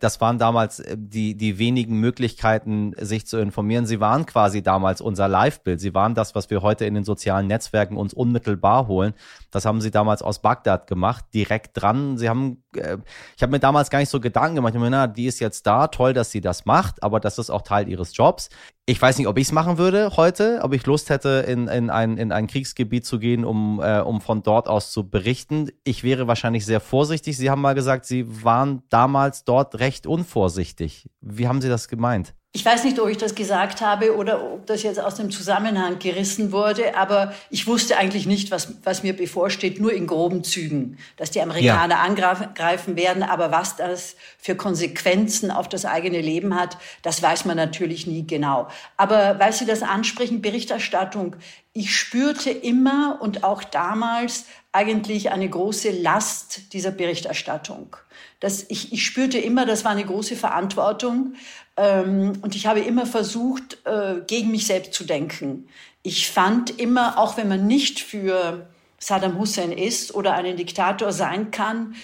das 0.00 0.20
waren 0.20 0.38
damals 0.38 0.80
äh, 0.80 0.96
die, 0.98 1.36
die 1.36 1.58
wenigen 1.58 1.98
Möglichkeiten, 2.00 2.94
sich 2.98 3.26
zu 3.26 3.38
informieren. 3.38 3.86
Sie 3.86 4.00
waren 4.00 4.26
quasi 4.26 4.62
damals 4.62 5.00
unser 5.00 5.28
Live-Bild. 5.28 5.80
Sie 5.80 5.94
waren 5.94 6.14
das, 6.14 6.34
was 6.34 6.50
wir 6.50 6.62
heute 6.62 6.84
in 6.84 6.94
den 6.94 7.04
sozialen 7.04 7.46
Netzwerken 7.46 7.96
uns 7.96 8.12
unmittelbar 8.12 8.88
holen. 8.88 9.14
Das 9.50 9.64
haben 9.64 9.80
sie 9.80 9.90
damals 9.90 10.22
aus 10.22 10.40
Bagdad 10.40 10.86
gemacht, 10.86 11.26
direkt 11.32 11.80
dran. 11.80 12.18
Sie 12.18 12.28
haben, 12.28 12.62
äh, 12.74 12.98
ich 13.36 13.42
habe 13.42 13.52
mir 13.52 13.60
damals 13.60 13.90
gar 13.90 14.00
nicht 14.00 14.10
so 14.10 14.20
Gedanken 14.20 14.56
gemacht. 14.56 14.74
Ich 14.74 14.80
meine, 14.80 14.96
na, 14.96 15.06
die 15.06 15.26
ist 15.26 15.40
jetzt 15.40 15.66
da, 15.66 15.86
toll, 15.86 16.12
dass 16.12 16.30
sie 16.30 16.40
das 16.40 16.64
macht, 16.64 17.02
aber 17.02 17.20
das 17.20 17.38
ist 17.38 17.50
auch 17.50 17.62
Teil 17.62 17.88
ihres 17.88 18.16
Jobs. 18.16 18.50
Ich 18.90 19.00
weiß 19.02 19.18
nicht, 19.18 19.26
ob 19.26 19.36
ich 19.36 19.48
es 19.48 19.52
machen 19.52 19.76
würde 19.76 20.16
heute, 20.16 20.60
ob 20.62 20.72
ich 20.72 20.86
Lust 20.86 21.10
hätte, 21.10 21.44
in, 21.46 21.68
in, 21.68 21.90
ein, 21.90 22.16
in 22.16 22.32
ein 22.32 22.46
Kriegsgebiet 22.46 23.04
zu 23.04 23.18
gehen, 23.18 23.44
um, 23.44 23.82
äh, 23.82 24.00
um 24.00 24.22
von 24.22 24.42
dort 24.42 24.66
aus 24.66 24.92
zu 24.92 25.10
berichten. 25.10 25.70
Ich 25.84 26.04
wäre 26.04 26.26
wahrscheinlich 26.26 26.64
sehr 26.64 26.80
vorsichtig. 26.80 27.36
Sie 27.36 27.50
haben 27.50 27.60
mal 27.60 27.74
gesagt, 27.74 28.06
Sie 28.06 28.44
waren 28.44 28.82
damals 28.88 29.44
dort 29.44 29.67
recht 29.74 30.06
unvorsichtig. 30.06 31.10
Wie 31.20 31.48
haben 31.48 31.60
Sie 31.60 31.68
das 31.68 31.88
gemeint? 31.88 32.34
Ich 32.58 32.64
weiß 32.64 32.82
nicht, 32.82 32.98
ob 32.98 33.08
ich 33.08 33.18
das 33.18 33.36
gesagt 33.36 33.82
habe 33.82 34.16
oder 34.16 34.42
ob 34.42 34.66
das 34.66 34.82
jetzt 34.82 34.98
aus 34.98 35.14
dem 35.14 35.30
Zusammenhang 35.30 36.00
gerissen 36.00 36.50
wurde, 36.50 36.96
aber 36.96 37.32
ich 37.50 37.68
wusste 37.68 37.96
eigentlich 37.96 38.26
nicht, 38.26 38.50
was, 38.50 38.72
was 38.82 39.04
mir 39.04 39.14
bevorsteht, 39.14 39.78
nur 39.78 39.92
in 39.92 40.08
groben 40.08 40.42
Zügen, 40.42 40.98
dass 41.16 41.30
die 41.30 41.40
Amerikaner 41.40 41.94
ja. 41.94 42.02
angreifen 42.02 42.96
werden. 42.96 43.22
Aber 43.22 43.52
was 43.52 43.76
das 43.76 44.16
für 44.38 44.56
Konsequenzen 44.56 45.52
auf 45.52 45.68
das 45.68 45.84
eigene 45.84 46.20
Leben 46.20 46.56
hat, 46.56 46.78
das 47.02 47.22
weiß 47.22 47.44
man 47.44 47.56
natürlich 47.56 48.08
nie 48.08 48.26
genau. 48.26 48.66
Aber 48.96 49.38
weil 49.38 49.52
Sie 49.52 49.64
das 49.64 49.84
ansprechen, 49.84 50.42
Berichterstattung, 50.42 51.36
ich 51.74 51.94
spürte 51.94 52.50
immer 52.50 53.18
und 53.20 53.44
auch 53.44 53.62
damals 53.62 54.46
eigentlich 54.72 55.30
eine 55.30 55.48
große 55.48 55.92
Last 55.92 56.72
dieser 56.72 56.90
Berichterstattung. 56.90 57.96
Das, 58.40 58.66
ich, 58.68 58.92
ich 58.92 59.04
spürte 59.04 59.38
immer, 59.38 59.64
das 59.64 59.84
war 59.84 59.92
eine 59.92 60.04
große 60.04 60.34
Verantwortung 60.34 61.34
und 61.78 62.56
ich 62.56 62.66
habe 62.66 62.80
immer 62.80 63.06
versucht, 63.06 63.78
äh, 63.84 64.16
gegen 64.26 64.50
mich 64.50 64.66
selbst 64.66 64.94
zu 64.94 65.04
denken. 65.04 65.68
Ich 66.02 66.28
fand 66.28 66.80
immer, 66.80 67.18
auch 67.18 67.36
wenn 67.36 67.48
man 67.48 67.66
nicht 67.66 68.00
für 68.00 68.68
Saddam 68.98 69.38
Hussein 69.38 69.70
ist 69.70 70.12
oder 70.14 70.34
einen 70.34 70.56
Diktator 70.56 71.12
sein 71.12 71.52
kann, 71.52 71.94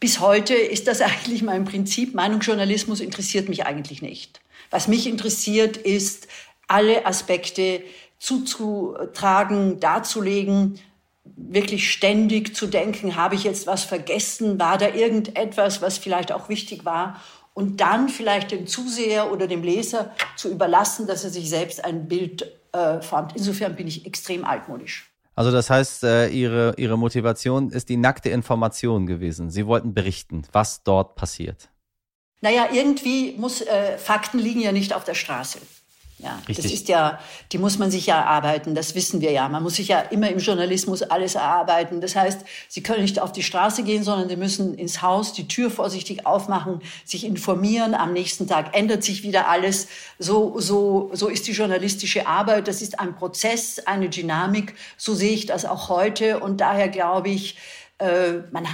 bis 0.00 0.18
heute 0.18 0.54
ist 0.54 0.88
das 0.88 1.00
eigentlich 1.02 1.42
mein 1.42 1.64
Prinzip. 1.64 2.14
Meinungsjournalismus 2.14 3.00
interessiert 3.00 3.48
mich 3.48 3.64
eigentlich 3.64 4.02
nicht. 4.02 4.40
Was 4.70 4.88
mich 4.88 5.06
interessiert, 5.06 5.76
ist, 5.76 6.26
alle 6.66 7.06
Aspekte 7.06 7.82
zuzutragen, 8.18 9.78
darzulegen, 9.78 10.80
wirklich 11.36 11.92
ständig 11.92 12.56
zu 12.56 12.66
denken, 12.66 13.14
habe 13.14 13.36
ich 13.36 13.44
jetzt 13.44 13.68
was 13.68 13.84
vergessen, 13.84 14.58
war 14.58 14.78
da 14.78 14.88
irgendetwas, 14.88 15.80
was 15.80 15.98
vielleicht 15.98 16.32
auch 16.32 16.48
wichtig 16.48 16.84
war 16.84 17.20
und 17.56 17.80
dann 17.80 18.10
vielleicht 18.10 18.50
dem 18.50 18.66
Zuseher 18.66 19.32
oder 19.32 19.46
dem 19.46 19.62
Leser 19.62 20.14
zu 20.36 20.50
überlassen, 20.50 21.06
dass 21.06 21.24
er 21.24 21.30
sich 21.30 21.48
selbst 21.48 21.82
ein 21.82 22.06
Bild 22.06 22.52
äh, 22.72 23.00
formt. 23.00 23.32
Insofern 23.34 23.74
bin 23.74 23.86
ich 23.86 24.04
extrem 24.04 24.44
altmodisch. 24.44 25.10
Also 25.34 25.50
das 25.50 25.70
heißt, 25.70 26.04
äh, 26.04 26.28
ihre, 26.28 26.74
ihre 26.76 26.98
Motivation 26.98 27.70
ist 27.70 27.88
die 27.88 27.96
nackte 27.96 28.28
Information 28.28 29.06
gewesen. 29.06 29.48
Sie 29.48 29.66
wollten 29.66 29.94
berichten, 29.94 30.42
was 30.52 30.82
dort 30.82 31.14
passiert. 31.14 31.70
Naja, 32.42 32.68
irgendwie 32.70 33.34
muss, 33.38 33.62
äh, 33.62 33.96
Fakten 33.96 34.38
liegen 34.38 34.60
ja 34.60 34.72
nicht 34.72 34.94
auf 34.94 35.04
der 35.04 35.14
Straße. 35.14 35.58
Ja, 36.18 36.38
Richtig. 36.48 36.56
das 36.56 36.72
ist 36.72 36.88
ja, 36.88 37.20
die 37.52 37.58
muss 37.58 37.78
man 37.78 37.90
sich 37.90 38.06
ja 38.06 38.18
erarbeiten, 38.18 38.74
das 38.74 38.94
wissen 38.94 39.20
wir 39.20 39.32
ja. 39.32 39.50
Man 39.50 39.62
muss 39.62 39.74
sich 39.74 39.88
ja 39.88 40.00
immer 40.00 40.30
im 40.30 40.38
Journalismus 40.38 41.02
alles 41.02 41.34
erarbeiten. 41.34 42.00
Das 42.00 42.16
heißt, 42.16 42.40
Sie 42.68 42.82
können 42.82 43.02
nicht 43.02 43.20
auf 43.20 43.32
die 43.32 43.42
Straße 43.42 43.82
gehen, 43.82 44.02
sondern 44.02 44.30
Sie 44.30 44.36
müssen 44.36 44.74
ins 44.74 45.02
Haus 45.02 45.34
die 45.34 45.46
Tür 45.46 45.70
vorsichtig 45.70 46.24
aufmachen, 46.24 46.80
sich 47.04 47.24
informieren. 47.24 47.94
Am 47.94 48.14
nächsten 48.14 48.46
Tag 48.46 48.74
ändert 48.74 49.04
sich 49.04 49.24
wieder 49.24 49.48
alles. 49.48 49.88
So, 50.18 50.58
so, 50.58 51.10
so 51.12 51.28
ist 51.28 51.46
die 51.48 51.52
journalistische 51.52 52.26
Arbeit. 52.26 52.66
Das 52.66 52.80
ist 52.80 52.98
ein 52.98 53.14
Prozess, 53.14 53.80
eine 53.80 54.08
Dynamik. 54.08 54.74
So 54.96 55.14
sehe 55.14 55.34
ich 55.34 55.44
das 55.44 55.66
auch 55.66 55.90
heute. 55.90 56.40
Und 56.40 56.62
daher 56.62 56.88
glaube 56.88 57.28
ich, 57.28 57.58
äh, 57.98 58.38
man 58.52 58.66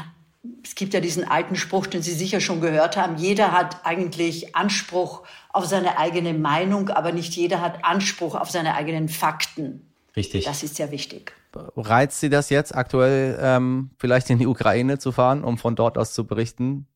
es 0.64 0.74
gibt 0.74 0.92
ja 0.94 1.00
diesen 1.00 1.24
alten 1.24 1.54
Spruch, 1.54 1.86
den 1.86 2.02
Sie 2.02 2.12
sicher 2.12 2.40
schon 2.40 2.60
gehört 2.60 2.96
haben. 2.96 3.16
Jeder 3.16 3.52
hat 3.52 3.84
eigentlich 3.84 4.56
Anspruch 4.56 5.22
auf 5.52 5.66
seine 5.66 5.98
eigene 5.98 6.34
Meinung, 6.34 6.88
aber 6.88 7.12
nicht 7.12 7.34
jeder 7.34 7.60
hat 7.60 7.84
Anspruch 7.84 8.34
auf 8.34 8.50
seine 8.50 8.74
eigenen 8.74 9.08
Fakten. 9.08 9.86
Richtig. 10.16 10.44
Das 10.44 10.62
ist 10.62 10.76
sehr 10.76 10.90
wichtig. 10.90 11.32
Reizt 11.54 12.20
Sie 12.20 12.28
das 12.28 12.50
jetzt 12.50 12.74
aktuell, 12.74 13.38
ähm, 13.40 13.90
vielleicht 13.98 14.30
in 14.30 14.38
die 14.38 14.46
Ukraine 14.46 14.98
zu 14.98 15.12
fahren, 15.12 15.44
um 15.44 15.58
von 15.58 15.76
dort 15.76 15.96
aus 15.98 16.12
zu 16.12 16.26
berichten? 16.26 16.86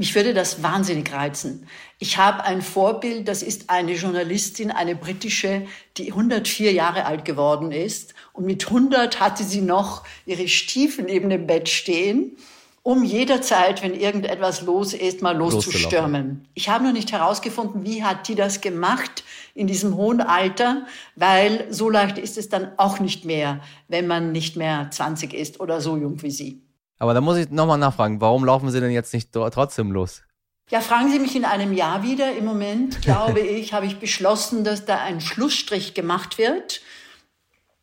Mich 0.00 0.14
würde 0.14 0.32
das 0.32 0.62
wahnsinnig 0.62 1.12
reizen. 1.12 1.66
Ich 1.98 2.16
habe 2.16 2.44
ein 2.44 2.62
Vorbild, 2.62 3.28
das 3.28 3.42
ist 3.42 3.68
eine 3.68 3.92
Journalistin, 3.92 4.70
eine 4.70 4.96
britische, 4.96 5.66
die 5.98 6.10
104 6.10 6.72
Jahre 6.72 7.04
alt 7.04 7.26
geworden 7.26 7.70
ist. 7.70 8.14
Und 8.32 8.46
mit 8.46 8.68
100 8.68 9.20
hatte 9.20 9.44
sie 9.44 9.60
noch 9.60 10.02
ihre 10.24 10.48
Stiefel 10.48 11.04
neben 11.04 11.28
dem 11.28 11.46
Bett 11.46 11.68
stehen, 11.68 12.38
um 12.82 13.04
jederzeit, 13.04 13.82
wenn 13.82 13.92
irgendetwas 13.92 14.62
los 14.62 14.94
ist, 14.94 15.20
mal 15.20 15.36
loszustürmen. 15.36 16.48
Ich 16.54 16.70
habe 16.70 16.82
noch 16.82 16.94
nicht 16.94 17.12
herausgefunden, 17.12 17.84
wie 17.84 18.02
hat 18.02 18.26
die 18.26 18.36
das 18.36 18.62
gemacht 18.62 19.22
in 19.54 19.66
diesem 19.66 19.96
hohen 19.96 20.22
Alter, 20.22 20.86
weil 21.14 21.66
so 21.68 21.90
leicht 21.90 22.16
ist 22.16 22.38
es 22.38 22.48
dann 22.48 22.72
auch 22.78 23.00
nicht 23.00 23.26
mehr, 23.26 23.60
wenn 23.88 24.06
man 24.06 24.32
nicht 24.32 24.56
mehr 24.56 24.88
20 24.90 25.34
ist 25.34 25.60
oder 25.60 25.82
so 25.82 25.98
jung 25.98 26.22
wie 26.22 26.30
sie. 26.30 26.62
Aber 27.00 27.14
da 27.14 27.20
muss 27.20 27.38
ich 27.38 27.50
nochmal 27.50 27.78
nachfragen, 27.78 28.20
warum 28.20 28.44
laufen 28.44 28.70
Sie 28.70 28.78
denn 28.78 28.90
jetzt 28.90 29.12
nicht 29.14 29.32
trotzdem 29.32 29.90
los? 29.90 30.22
Ja, 30.68 30.82
fragen 30.82 31.10
Sie 31.10 31.18
mich 31.18 31.34
in 31.34 31.46
einem 31.46 31.72
Jahr 31.72 32.02
wieder. 32.02 32.36
Im 32.36 32.44
Moment, 32.44 33.00
glaube 33.02 33.40
ich, 33.40 33.72
habe 33.72 33.86
ich 33.86 33.98
beschlossen, 33.98 34.62
dass 34.64 34.84
da 34.84 34.98
ein 34.98 35.20
Schlussstrich 35.20 35.94
gemacht 35.94 36.36
wird. 36.36 36.82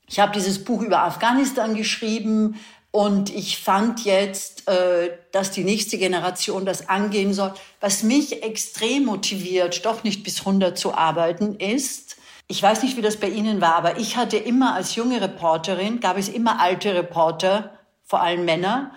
Ich 0.08 0.20
habe 0.20 0.32
dieses 0.32 0.64
Buch 0.64 0.84
über 0.84 1.02
Afghanistan 1.02 1.74
geschrieben 1.76 2.60
und 2.92 3.34
ich 3.34 3.58
fand 3.58 4.06
jetzt, 4.06 4.70
äh, 4.70 5.10
dass 5.32 5.52
die 5.52 5.64
nächste 5.64 5.98
Generation 5.98 6.66
das 6.66 6.88
angehen 6.88 7.34
soll. 7.34 7.54
Was 7.82 8.04
mich 8.04 8.44
extrem 8.44 9.06
motiviert, 9.06 9.84
doch 9.84 10.04
nicht 10.04 10.24
bis 10.24 10.40
100 10.42 10.78
zu 10.78 10.94
arbeiten, 10.94 11.56
ist, 11.56 12.18
ich 12.48 12.62
weiß 12.62 12.84
nicht, 12.84 12.98
wie 12.98 13.02
das 13.02 13.18
bei 13.18 13.30
Ihnen 13.30 13.62
war, 13.62 13.76
aber 13.76 13.98
ich 13.98 14.16
hatte 14.16 14.38
immer 14.38 14.76
als 14.76 14.96
junge 14.96 15.20
Reporterin, 15.20 16.00
gab 16.00 16.18
es 16.18 16.30
immer 16.30 16.62
alte 16.62 16.94
Reporter, 16.94 17.77
vor 18.08 18.22
allem 18.22 18.46
Männer, 18.46 18.92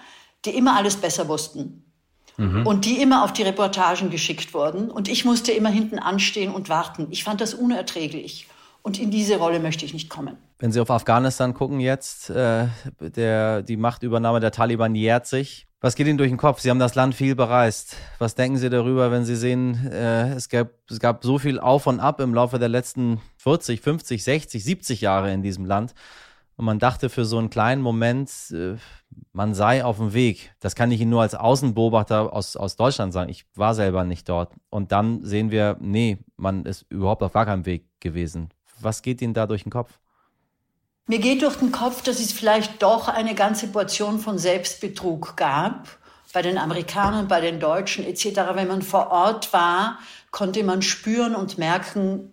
die 0.45 0.51
immer 0.51 0.77
alles 0.77 0.97
besser 0.97 1.29
wussten. 1.29 1.85
Mhm. 2.37 2.67
Und 2.67 2.87
die 2.87 3.03
immer 3.03 3.25
auf 3.25 3.33
die 3.33 3.43
Reportagen 3.43 4.09
geschickt 4.09 4.55
wurden. 4.55 4.91
Und 4.91 5.09
ich 5.09 5.25
musste 5.25 5.53
immer 5.53 5.69
hinten 5.69 5.99
anstehen 5.99 6.53
und 6.53 6.71
warten. 6.71 7.09
Ich 7.11 7.25
fand 7.25 7.41
das 7.41 7.53
unerträglich. 7.53 8.47
Und 8.83 8.99
in 8.99 9.11
diese 9.11 9.37
Rolle 9.37 9.61
möchte 9.61 9.85
ich 9.85 9.93
nicht 9.93 10.09
kommen. 10.09 10.39
Wenn 10.59 10.73
Sie 10.73 10.81
auf 10.81 10.91
Afghanistan 10.91 11.53
gucken 11.53 11.81
jetzt, 11.81 12.31
äh, 12.31 12.69
der, 13.01 13.63
die 13.63 13.77
Machtübernahme 13.77 14.41
der 14.41 14.53
Taliban 14.53 14.95
jährt 14.95 15.27
sich. 15.27 15.67
Was 15.83 15.97
geht 15.97 16.07
Ihnen 16.07 16.19
durch 16.19 16.31
den 16.31 16.39
Kopf? 16.39 16.61
Sie 16.61 16.71
haben 16.71 16.79
das 16.79 16.95
Land 16.95 17.15
viel 17.15 17.35
bereist. 17.35 17.97
Was 18.19 18.35
denken 18.35 18.59
Sie 18.59 18.71
darüber, 18.71 19.11
wenn 19.11 19.25
Sie 19.25 19.37
sehen, 19.37 19.91
äh, 19.91 20.33
es, 20.33 20.49
gab, 20.49 20.69
es 20.89 21.01
gab 21.01 21.25
so 21.25 21.39
viel 21.39 21.59
Auf 21.59 21.87
und 21.87 22.01
Ab 22.01 22.21
im 22.21 22.35
Laufe 22.35 22.59
der 22.59 22.69
letzten 22.69 23.21
40, 23.39 23.81
50, 23.81 24.23
60, 24.23 24.65
70 24.65 25.01
Jahre 25.01 25.33
in 25.33 25.43
diesem 25.43 25.65
Land? 25.67 25.95
Und 26.57 26.67
man 26.67 26.79
dachte 26.79 27.09
für 27.09 27.25
so 27.25 27.39
einen 27.39 27.49
kleinen 27.49 27.81
Moment, 27.81 28.31
äh, 28.51 28.77
man 29.33 29.55
sei 29.55 29.85
auf 29.85 29.99
dem 29.99 30.13
Weg. 30.13 30.53
Das 30.61 30.75
kann 30.75 30.91
ich 30.91 31.01
Ihnen 31.01 31.11
nur 31.11 31.23
als 31.23 31.35
Außenbeobachter 31.35 32.33
aus, 32.33 32.57
aus 32.57 32.77
Deutschland 32.77 33.13
sagen. 33.13 33.31
Ich 33.31 33.47
war 33.55 33.75
selber 33.75 34.05
nicht 34.05 34.29
dort. 34.29 34.53
Und 34.71 34.93
dann 34.93 35.25
sehen 35.25 35.51
wir, 35.51 35.77
nee, 35.81 36.19
man 36.37 36.65
ist 36.65 36.87
überhaupt 36.89 37.23
auf 37.23 37.33
gar 37.33 37.47
keinem 37.47 37.67
Weg 37.67 37.85
gewesen. 38.01 38.51
Was 38.81 39.03
geht 39.03 39.23
Ihnen 39.23 39.35
da 39.35 39.47
durch 39.47 39.63
den 39.63 39.73
Kopf? 39.73 39.99
Mir 41.07 41.19
geht 41.19 41.43
durch 41.43 41.57
den 41.57 41.73
Kopf, 41.73 42.03
dass 42.03 42.21
es 42.21 42.33
vielleicht 42.33 42.83
doch 42.83 43.09
eine 43.09 43.35
ganze 43.35 43.67
Portion 43.69 44.19
von 44.19 44.39
Selbstbetrug 44.39 45.37
gab. 45.37 45.89
Bei 46.33 46.43
den 46.43 46.59
Amerikanern, 46.59 47.27
bei 47.27 47.41
den 47.41 47.59
Deutschen 47.59 48.05
etc. 48.05 48.25
Wenn 48.55 48.69
man 48.69 48.83
vor 48.83 49.11
Ort 49.11 49.53
war, 49.53 49.99
konnte 50.31 50.63
man 50.63 50.83
spüren 50.83 51.35
und 51.35 51.59
merken, 51.59 52.33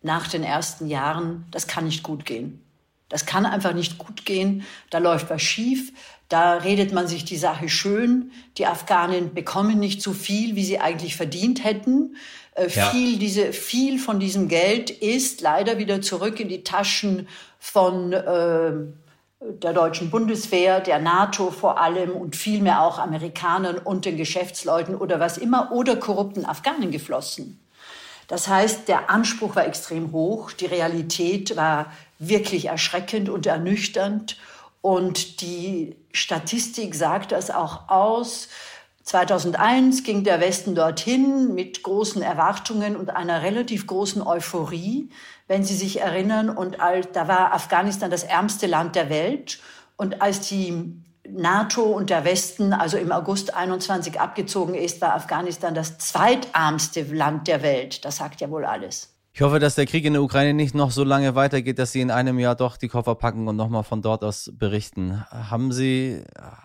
nach 0.00 0.28
den 0.28 0.42
ersten 0.42 0.86
Jahren, 0.86 1.46
das 1.50 1.66
kann 1.66 1.84
nicht 1.84 2.02
gut 2.02 2.24
gehen. 2.24 2.64
Das 3.08 3.26
kann 3.26 3.46
einfach 3.46 3.74
nicht 3.74 3.98
gut 3.98 4.24
gehen. 4.24 4.64
Da 4.90 4.98
läuft 4.98 5.30
was 5.30 5.42
schief. 5.42 5.92
Da 6.34 6.54
redet 6.54 6.92
man 6.92 7.06
sich 7.06 7.24
die 7.24 7.36
Sache 7.36 7.68
schön. 7.68 8.32
Die 8.58 8.66
Afghanen 8.66 9.34
bekommen 9.34 9.78
nicht 9.78 10.02
so 10.02 10.12
viel, 10.12 10.56
wie 10.56 10.64
sie 10.64 10.80
eigentlich 10.80 11.14
verdient 11.14 11.62
hätten. 11.62 12.16
Äh, 12.56 12.68
ja. 12.70 12.86
Viel, 12.86 13.20
diese, 13.20 13.52
viel 13.52 14.00
von 14.00 14.18
diesem 14.18 14.48
Geld 14.48 14.90
ist 14.90 15.42
leider 15.42 15.78
wieder 15.78 16.00
zurück 16.00 16.40
in 16.40 16.48
die 16.48 16.64
Taschen 16.64 17.28
von 17.60 18.12
äh, 18.12 18.72
der 19.38 19.72
deutschen 19.72 20.10
Bundeswehr, 20.10 20.80
der 20.80 20.98
NATO 20.98 21.52
vor 21.52 21.80
allem 21.80 22.10
und 22.10 22.34
vielmehr 22.34 22.82
auch 22.82 22.98
Amerikanern 22.98 23.78
und 23.78 24.04
den 24.04 24.16
Geschäftsleuten 24.16 24.96
oder 24.96 25.20
was 25.20 25.38
immer 25.38 25.70
oder 25.70 25.94
korrupten 25.94 26.44
Afghanen 26.44 26.90
geflossen. 26.90 27.60
Das 28.26 28.48
heißt, 28.48 28.88
der 28.88 29.08
Anspruch 29.08 29.54
war 29.54 29.68
extrem 29.68 30.10
hoch, 30.10 30.50
die 30.50 30.66
Realität 30.66 31.54
war 31.56 31.92
wirklich 32.18 32.64
erschreckend 32.64 33.28
und 33.28 33.46
ernüchternd. 33.46 34.36
Und 34.84 35.40
die 35.40 35.96
Statistik 36.12 36.94
sagt 36.94 37.32
das 37.32 37.50
auch 37.50 37.88
aus. 37.88 38.48
2001 39.04 40.02
ging 40.02 40.24
der 40.24 40.40
Westen 40.40 40.74
dorthin 40.74 41.54
mit 41.54 41.82
großen 41.82 42.20
Erwartungen 42.20 42.94
und 42.94 43.08
einer 43.08 43.40
relativ 43.40 43.86
großen 43.86 44.20
Euphorie, 44.20 45.08
wenn 45.48 45.64
Sie 45.64 45.74
sich 45.74 46.02
erinnern. 46.02 46.50
Und 46.50 46.76
da 47.14 47.28
war 47.28 47.54
Afghanistan 47.54 48.10
das 48.10 48.24
ärmste 48.24 48.66
Land 48.66 48.94
der 48.94 49.08
Welt. 49.08 49.58
Und 49.96 50.20
als 50.20 50.48
die 50.48 51.02
NATO 51.26 51.84
und 51.84 52.10
der 52.10 52.26
Westen 52.26 52.74
also 52.74 52.98
im 52.98 53.10
August 53.10 53.54
21 53.54 54.20
abgezogen 54.20 54.74
ist, 54.74 55.00
war 55.00 55.14
Afghanistan 55.14 55.74
das 55.74 55.96
zweitarmste 55.96 57.04
Land 57.04 57.48
der 57.48 57.62
Welt. 57.62 58.04
Das 58.04 58.18
sagt 58.18 58.42
ja 58.42 58.50
wohl 58.50 58.66
alles. 58.66 59.13
Ich 59.36 59.42
hoffe, 59.42 59.58
dass 59.58 59.74
der 59.74 59.86
Krieg 59.86 60.04
in 60.04 60.12
der 60.12 60.22
Ukraine 60.22 60.54
nicht 60.54 60.76
noch 60.76 60.92
so 60.92 61.02
lange 61.02 61.34
weitergeht, 61.34 61.80
dass 61.80 61.90
Sie 61.90 62.00
in 62.00 62.12
einem 62.12 62.38
Jahr 62.38 62.54
doch 62.54 62.76
die 62.76 62.86
Koffer 62.86 63.16
packen 63.16 63.48
und 63.48 63.56
nochmal 63.56 63.82
von 63.82 64.00
dort 64.00 64.22
aus 64.22 64.52
berichten. 64.54 65.24
Haben 65.28 65.72
Sie, 65.72 66.22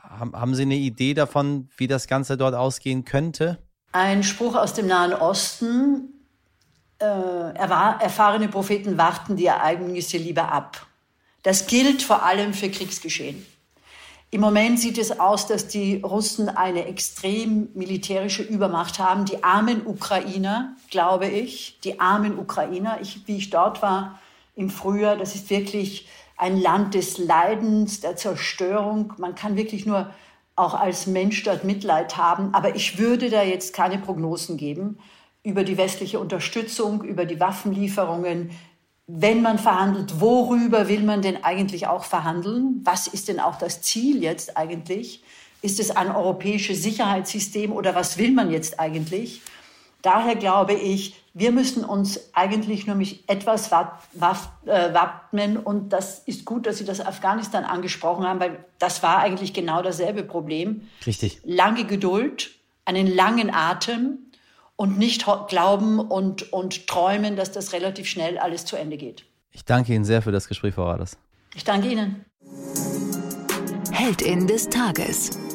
haben, 0.08 0.34
haben 0.34 0.54
Sie 0.54 0.62
eine 0.62 0.76
Idee 0.76 1.16
davon, 1.16 1.68
wie 1.78 1.88
das 1.88 2.06
Ganze 2.06 2.38
dort 2.38 2.54
ausgehen 2.54 3.06
könnte? 3.06 3.58
Ein 3.92 4.22
Spruch 4.22 4.54
aus 4.54 4.76
dem 4.76 4.86
Nahen 4.86 5.14
Osten. 5.14 6.14
Äh, 7.00 7.06
erfahrene 7.06 8.50
Propheten 8.50 9.00
warten 9.00 9.36
die 9.36 9.48
Ereignisse 9.48 10.18
lieber 10.18 10.52
ab. 10.52 10.86
Das 11.42 11.66
gilt 11.66 12.04
vor 12.04 12.22
allem 12.22 12.54
für 12.54 12.70
Kriegsgeschehen. 12.70 13.48
Im 14.32 14.42
Moment 14.42 14.80
sieht 14.80 15.00
es 15.00 15.20
aus, 15.20 15.48
dass 15.48 15.68
die 15.68 16.02
Russen 16.02 16.50
eine 16.50 16.86
extrem 16.86 17.70
militärische 17.74 18.44
Übermacht 18.44 19.00
haben. 19.00 19.26
Die 19.26 19.44
armen 19.44 19.88
Ukrainer, 19.88 20.76
glaube 20.92 21.28
ich, 21.28 21.80
die 21.84 22.00
armen 22.00 22.38
Ukrainer, 22.38 23.00
ich, 23.02 23.28
wie 23.28 23.38
ich 23.38 23.50
dort 23.50 23.82
war 23.82 24.20
im 24.56 24.70
Frühjahr, 24.70 25.18
das 25.18 25.34
ist 25.34 25.50
wirklich 25.50 26.08
ein 26.38 26.62
Land 26.62 26.94
des 26.94 27.18
Leidens, 27.18 28.02
der 28.02 28.18
Zerstörung. 28.18 29.13
Man 29.18 29.34
kann 29.34 29.58
wirklich 29.58 29.88
nur 29.88 30.13
auch 30.56 30.76
als 30.76 31.08
Mensch 31.08 31.42
dort 31.44 31.63
Mitleid 31.63 32.18
haben. 32.18 32.54
Aber 32.54 32.76
ich 32.76 33.00
würde 33.00 33.30
da 33.30 33.42
jetzt 33.42 33.74
keine 33.74 33.98
Prognosen 33.98 34.58
geben 34.58 35.00
über 35.42 35.63
die 35.63 35.78
westliche 35.78 36.20
Unterstützung, 36.20 37.04
über 37.04 37.26
die 37.26 37.39
Waffenlieferungen, 37.39 38.52
wenn 39.12 39.41
man 39.41 39.58
verhandelt, 39.58 40.22
worüber 40.22 40.88
will 40.88 41.02
man 41.02 41.24
denn 41.24 41.43
eigentlich 41.43 41.88
auch 41.88 42.04
verhandeln? 42.04 42.82
Was 42.84 43.08
ist 43.08 43.28
denn 43.28 43.39
auch 43.39 43.58
das 43.58 43.82
Ziel 43.82 44.22
jetzt 44.22 44.56
eigentlich? 44.56 45.24
Ist 45.63 45.80
es 45.80 45.89
ein 45.89 46.12
europäisches 46.12 46.84
Sicherheitssystem 46.84 47.72
oder 47.72 47.95
was 47.95 48.19
will 48.19 48.32
man 48.32 48.52
jetzt 48.52 48.80
eigentlich? 48.80 49.41
Daher 50.04 50.36
glaube 50.36 50.74
ich, 50.74 51.15
wir 51.34 51.52
müssen 51.52 51.84
uns 51.84 52.19
eigentlich 52.34 52.86
nur 52.86 52.95
mit 52.95 53.28
etwas 53.28 53.72
äh, 53.72 54.93
wappnen 54.93 55.58
und 55.58 55.89
das 55.89 56.19
ist 56.19 56.45
gut, 56.45 56.67
dass 56.67 56.78
Sie 56.78 56.86
das 56.86 57.02
Afghanistan 57.02 57.65
angesprochen 57.65 58.28
haben, 58.28 58.39
weil 58.39 58.63
das 58.78 59.02
war 59.02 59.19
eigentlich 59.19 59.54
genau 59.54 59.82
dasselbe 59.82 60.24
Problem. 60.24 60.88
Richtig. 61.06 61.41
Lange 61.43 61.86
Geduld, 61.86 62.52
einen 62.86 63.08
langen 63.08 63.52
Atem, 63.52 64.29
und 64.80 64.98
nicht 64.98 65.26
glauben 65.50 66.00
und, 66.00 66.54
und 66.54 66.88
träumen, 66.88 67.36
dass 67.36 67.52
das 67.52 67.74
relativ 67.74 68.08
schnell 68.08 68.38
alles 68.38 68.63
zu 68.63 68.78
Ende 68.78 68.96
geht. 68.96 69.26
Ich 69.52 69.65
danke 69.65 69.94
Ihnen 69.94 70.06
sehr 70.06 70.22
für 70.22 70.32
das 70.32 70.48
Gespräch, 70.48 70.74
Frau 70.74 70.86
Raders. 70.86 71.18
Ich 71.54 71.65
danke 71.65 71.89
Ihnen. 71.89 72.24
Heldin 73.92 74.48
des 74.48 74.70
Tages. 74.70 75.49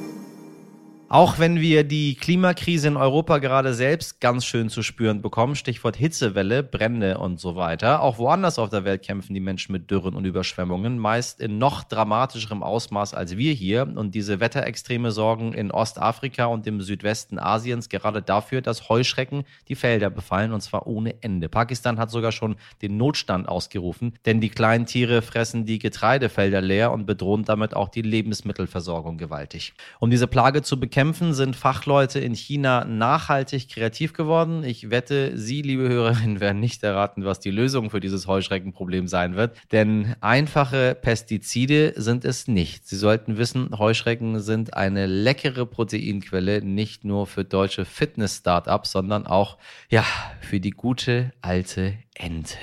Auch 1.10 1.38
wenn 1.38 1.60
wir 1.60 1.84
die 1.84 2.14
Klimakrise 2.14 2.88
in 2.88 2.96
Europa 2.96 3.36
gerade 3.38 3.74
selbst 3.74 4.22
ganz 4.22 4.46
schön 4.46 4.70
zu 4.70 4.82
spüren 4.82 5.20
bekommen, 5.20 5.54
Stichwort 5.54 5.96
Hitzewelle, 5.96 6.62
Brände 6.62 7.18
und 7.18 7.38
so 7.38 7.56
weiter, 7.56 8.00
auch 8.00 8.16
woanders 8.16 8.58
auf 8.58 8.70
der 8.70 8.84
Welt 8.84 9.02
kämpfen 9.02 9.34
die 9.34 9.40
Menschen 9.40 9.72
mit 9.72 9.90
Dürren 9.90 10.14
und 10.14 10.24
Überschwemmungen, 10.24 10.98
meist 10.98 11.40
in 11.40 11.58
noch 11.58 11.84
dramatischerem 11.84 12.62
Ausmaß 12.62 13.12
als 13.12 13.36
wir 13.36 13.52
hier. 13.52 13.82
Und 13.82 14.14
diese 14.14 14.40
Wetterextreme 14.40 15.12
sorgen 15.12 15.52
in 15.52 15.70
Ostafrika 15.70 16.46
und 16.46 16.66
im 16.66 16.80
Südwesten 16.80 17.38
Asiens 17.38 17.90
gerade 17.90 18.22
dafür, 18.22 18.62
dass 18.62 18.88
Heuschrecken 18.88 19.44
die 19.68 19.76
Felder 19.76 20.08
befallen 20.08 20.52
und 20.52 20.62
zwar 20.62 20.86
ohne 20.86 21.22
Ende. 21.22 21.50
Pakistan 21.50 21.98
hat 21.98 22.10
sogar 22.10 22.32
schon 22.32 22.56
den 22.80 22.96
Notstand 22.96 23.46
ausgerufen, 23.46 24.14
denn 24.24 24.40
die 24.40 24.50
kleinen 24.50 24.86
Tiere 24.86 25.20
fressen 25.20 25.66
die 25.66 25.78
Getreidefelder 25.78 26.62
leer 26.62 26.92
und 26.92 27.04
bedrohen 27.04 27.44
damit 27.44 27.76
auch 27.76 27.90
die 27.90 28.02
Lebensmittelversorgung 28.02 29.18
gewaltig. 29.18 29.74
Um 30.00 30.10
diese 30.10 30.26
Plage 30.26 30.62
zu 30.62 30.80
bekämpfen, 30.80 31.03
bekämpfen, 31.04 31.34
sind 31.34 31.54
Fachleute 31.54 32.18
in 32.18 32.34
China 32.34 32.86
nachhaltig 32.86 33.68
kreativ 33.68 34.14
geworden. 34.14 34.64
Ich 34.64 34.88
wette, 34.88 35.36
Sie, 35.36 35.60
liebe 35.60 35.86
Hörerinnen, 35.86 36.40
werden 36.40 36.60
nicht 36.60 36.82
erraten, 36.82 37.26
was 37.26 37.40
die 37.40 37.50
Lösung 37.50 37.90
für 37.90 38.00
dieses 38.00 38.26
Heuschreckenproblem 38.26 39.06
sein 39.06 39.36
wird. 39.36 39.54
Denn 39.70 40.16
einfache 40.22 40.94
Pestizide 40.94 41.92
sind 41.96 42.24
es 42.24 42.48
nicht. 42.48 42.88
Sie 42.88 42.96
sollten 42.96 43.36
wissen, 43.36 43.78
Heuschrecken 43.78 44.40
sind 44.40 44.72
eine 44.72 45.04
leckere 45.04 45.66
Proteinquelle, 45.66 46.62
nicht 46.62 47.04
nur 47.04 47.26
für 47.26 47.44
deutsche 47.44 47.84
Fitness-Startups, 47.84 48.90
sondern 48.90 49.26
auch, 49.26 49.58
ja, 49.90 50.04
für 50.40 50.58
die 50.58 50.70
gute 50.70 51.32
alte 51.42 51.98
Ente. 52.14 52.56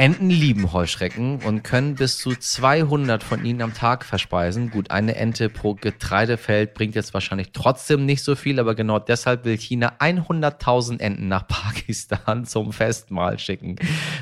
Enten 0.00 0.30
lieben 0.30 0.72
Heuschrecken 0.72 1.40
und 1.42 1.64
können 1.64 1.96
bis 1.96 2.18
zu 2.18 2.30
200 2.30 3.24
von 3.24 3.44
ihnen 3.44 3.62
am 3.62 3.74
Tag 3.74 4.04
verspeisen. 4.04 4.70
Gut, 4.70 4.92
eine 4.92 5.16
Ente 5.16 5.48
pro 5.48 5.74
Getreidefeld 5.74 6.74
bringt 6.74 6.94
jetzt 6.94 7.14
wahrscheinlich 7.14 7.50
trotzdem 7.52 8.06
nicht 8.06 8.22
so 8.22 8.36
viel, 8.36 8.60
aber 8.60 8.76
genau 8.76 9.00
deshalb 9.00 9.44
will 9.44 9.58
China 9.58 9.94
100.000 9.98 11.00
Enten 11.00 11.26
nach 11.26 11.48
Pakistan 11.48 12.44
zum 12.46 12.72
Festmahl 12.72 13.40
schicken. 13.40 13.74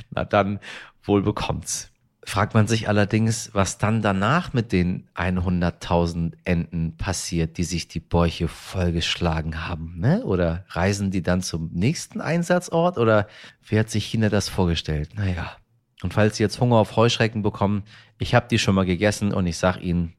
Na 0.09 0.25
dann, 0.25 0.61
wohl 1.03 1.21
bekommt's. 1.21 1.91
Fragt 2.25 2.55
man 2.55 2.67
sich 2.67 2.89
allerdings, 2.89 3.51
was 3.53 3.77
dann 3.77 4.01
danach 4.01 4.55
mit 4.55 4.73
den 4.73 5.07
100.000 5.15 6.33
Enten 6.45 6.97
passiert, 6.97 7.59
die 7.59 7.65
sich 7.65 7.87
die 7.87 8.01
Bäuche 8.01 8.49
vollgeschlagen 8.49 9.69
haben, 9.69 9.99
ne? 9.99 10.25
Oder 10.25 10.65
reisen 10.71 11.11
die 11.11 11.23
dann 11.23 11.43
zum 11.43 11.69
nächsten 11.75 12.23
Einsatzort? 12.23 12.97
Oder 12.97 13.29
wie 13.69 13.79
hat 13.79 13.91
sich 13.91 14.07
China 14.07 14.31
das 14.31 14.49
vorgestellt? 14.49 15.11
Naja, 15.15 15.55
und 16.03 16.13
falls 16.13 16.37
Sie 16.37 16.43
jetzt 16.43 16.61
Hunger 16.61 16.77
auf 16.77 16.97
Heuschrecken 16.97 17.43
bekommen, 17.43 17.85
ich 18.19 18.35
habe 18.35 18.49
die 18.49 18.59
schon 18.59 18.75
mal 18.75 18.85
gegessen 18.85 19.33
und 19.33 19.47
ich 19.47 19.57
sag 19.57 19.81
Ihnen, 19.81 20.15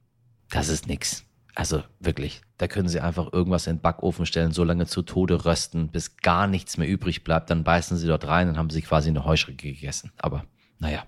das 0.50 0.70
ist 0.70 0.88
nix. 0.88 1.26
Also 1.56 1.84
wirklich, 2.00 2.42
da 2.58 2.68
können 2.68 2.88
Sie 2.88 3.00
einfach 3.00 3.34
irgendwas 3.34 3.68
in 3.68 3.78
den 3.78 3.82
Backofen 3.82 4.26
stellen, 4.26 4.52
so 4.52 4.64
lange 4.64 4.86
zu 4.86 5.02
Tode 5.02 5.46
rösten, 5.46 5.90
bis 5.90 6.18
gar 6.18 6.48
nichts 6.48 6.78
mehr 6.78 6.88
übrig 6.88 7.24
bleibt. 7.24 7.50
Dann 7.50 7.64
beißen 7.64 7.98
Sie 7.98 8.08
dort 8.08 8.28
rein 8.28 8.50
und 8.50 8.58
haben 8.58 8.70
Sie 8.70 8.82
quasi 8.82 9.10
eine 9.10 9.26
Heuschrecke 9.26 9.72
gegessen. 9.72 10.12
Aber 10.18 10.46
naja, 10.80 11.06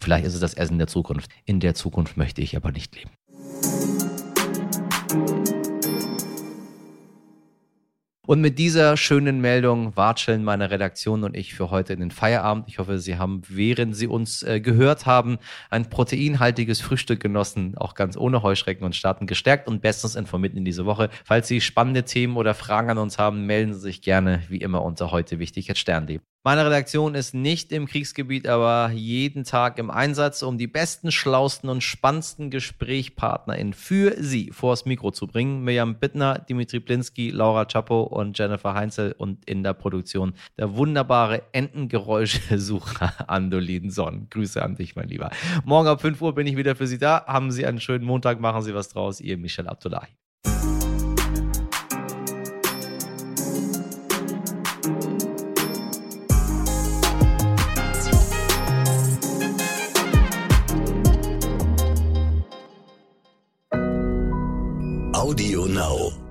vielleicht 0.00 0.24
ist 0.24 0.34
es 0.34 0.40
das 0.40 0.54
Essen 0.54 0.78
der 0.78 0.88
Zukunft. 0.88 1.30
In 1.44 1.60
der 1.60 1.74
Zukunft 1.74 2.16
möchte 2.16 2.42
ich 2.42 2.56
aber 2.56 2.72
nicht 2.72 2.94
leben. 2.96 3.10
Und 8.24 8.40
mit 8.40 8.56
dieser 8.60 8.96
schönen 8.96 9.40
Meldung 9.40 9.96
watscheln 9.96 10.44
meine 10.44 10.70
Redaktion 10.70 11.24
und 11.24 11.36
ich 11.36 11.54
für 11.54 11.70
heute 11.72 11.92
in 11.92 11.98
den 11.98 12.12
Feierabend. 12.12 12.68
Ich 12.68 12.78
hoffe, 12.78 13.00
Sie 13.00 13.18
haben, 13.18 13.42
während 13.48 13.96
Sie 13.96 14.06
uns 14.06 14.44
äh, 14.44 14.60
gehört 14.60 15.06
haben, 15.06 15.38
ein 15.70 15.90
proteinhaltiges 15.90 16.80
Frühstück 16.80 17.18
genossen, 17.18 17.76
auch 17.76 17.94
ganz 17.94 18.16
ohne 18.16 18.44
Heuschrecken 18.44 18.84
und 18.84 18.94
starten 18.94 19.26
gestärkt 19.26 19.66
und 19.66 19.82
bestens 19.82 20.14
informiert 20.14 20.54
in 20.54 20.64
diese 20.64 20.86
Woche. 20.86 21.10
Falls 21.24 21.48
Sie 21.48 21.60
spannende 21.60 22.04
Themen 22.04 22.36
oder 22.36 22.54
Fragen 22.54 22.90
an 22.90 22.98
uns 22.98 23.18
haben, 23.18 23.44
melden 23.46 23.74
Sie 23.74 23.80
sich 23.80 24.02
gerne 24.02 24.44
wie 24.48 24.58
immer 24.58 24.84
unter 24.84 25.10
heute 25.10 25.40
wichtig 25.40 25.68
at 25.68 25.78
Stern.de. 25.78 26.20
Meine 26.44 26.66
Redaktion 26.66 27.14
ist 27.14 27.34
nicht 27.34 27.70
im 27.70 27.86
Kriegsgebiet, 27.86 28.48
aber 28.48 28.90
jeden 28.90 29.44
Tag 29.44 29.78
im 29.78 29.92
Einsatz, 29.92 30.42
um 30.42 30.58
die 30.58 30.66
besten, 30.66 31.12
schlausten 31.12 31.70
und 31.70 31.84
spannendsten 31.84 32.50
GesprächspartnerInnen 32.50 33.74
für 33.74 34.16
Sie 34.18 34.50
vors 34.50 34.84
Mikro 34.84 35.12
zu 35.12 35.28
bringen. 35.28 35.62
Mirjam 35.62 36.00
Bittner, 36.00 36.40
Dimitri 36.40 36.80
Blinski, 36.80 37.30
Laura 37.30 37.64
Chapo 37.66 38.02
und 38.02 38.36
Jennifer 38.36 38.74
Heinzel 38.74 39.14
und 39.16 39.48
in 39.48 39.62
der 39.62 39.74
Produktion 39.74 40.34
der 40.58 40.74
wunderbare 40.74 41.42
Entengeräuschesucher 41.52 43.12
Andolin 43.30 43.92
Sonn. 43.92 44.26
Grüße 44.28 44.60
an 44.60 44.74
dich, 44.74 44.96
mein 44.96 45.06
Lieber. 45.06 45.30
Morgen 45.64 45.86
ab 45.86 46.00
5 46.00 46.20
Uhr 46.20 46.34
bin 46.34 46.48
ich 46.48 46.56
wieder 46.56 46.74
für 46.74 46.88
Sie 46.88 46.98
da. 46.98 47.24
Haben 47.24 47.52
Sie 47.52 47.64
einen 47.64 47.78
schönen 47.78 48.04
Montag, 48.04 48.40
machen 48.40 48.62
Sie 48.62 48.74
was 48.74 48.88
draus. 48.88 49.20
Ihr 49.20 49.38
Michel 49.38 49.68
Abdullahi. 49.68 50.08
Now. 65.82 66.21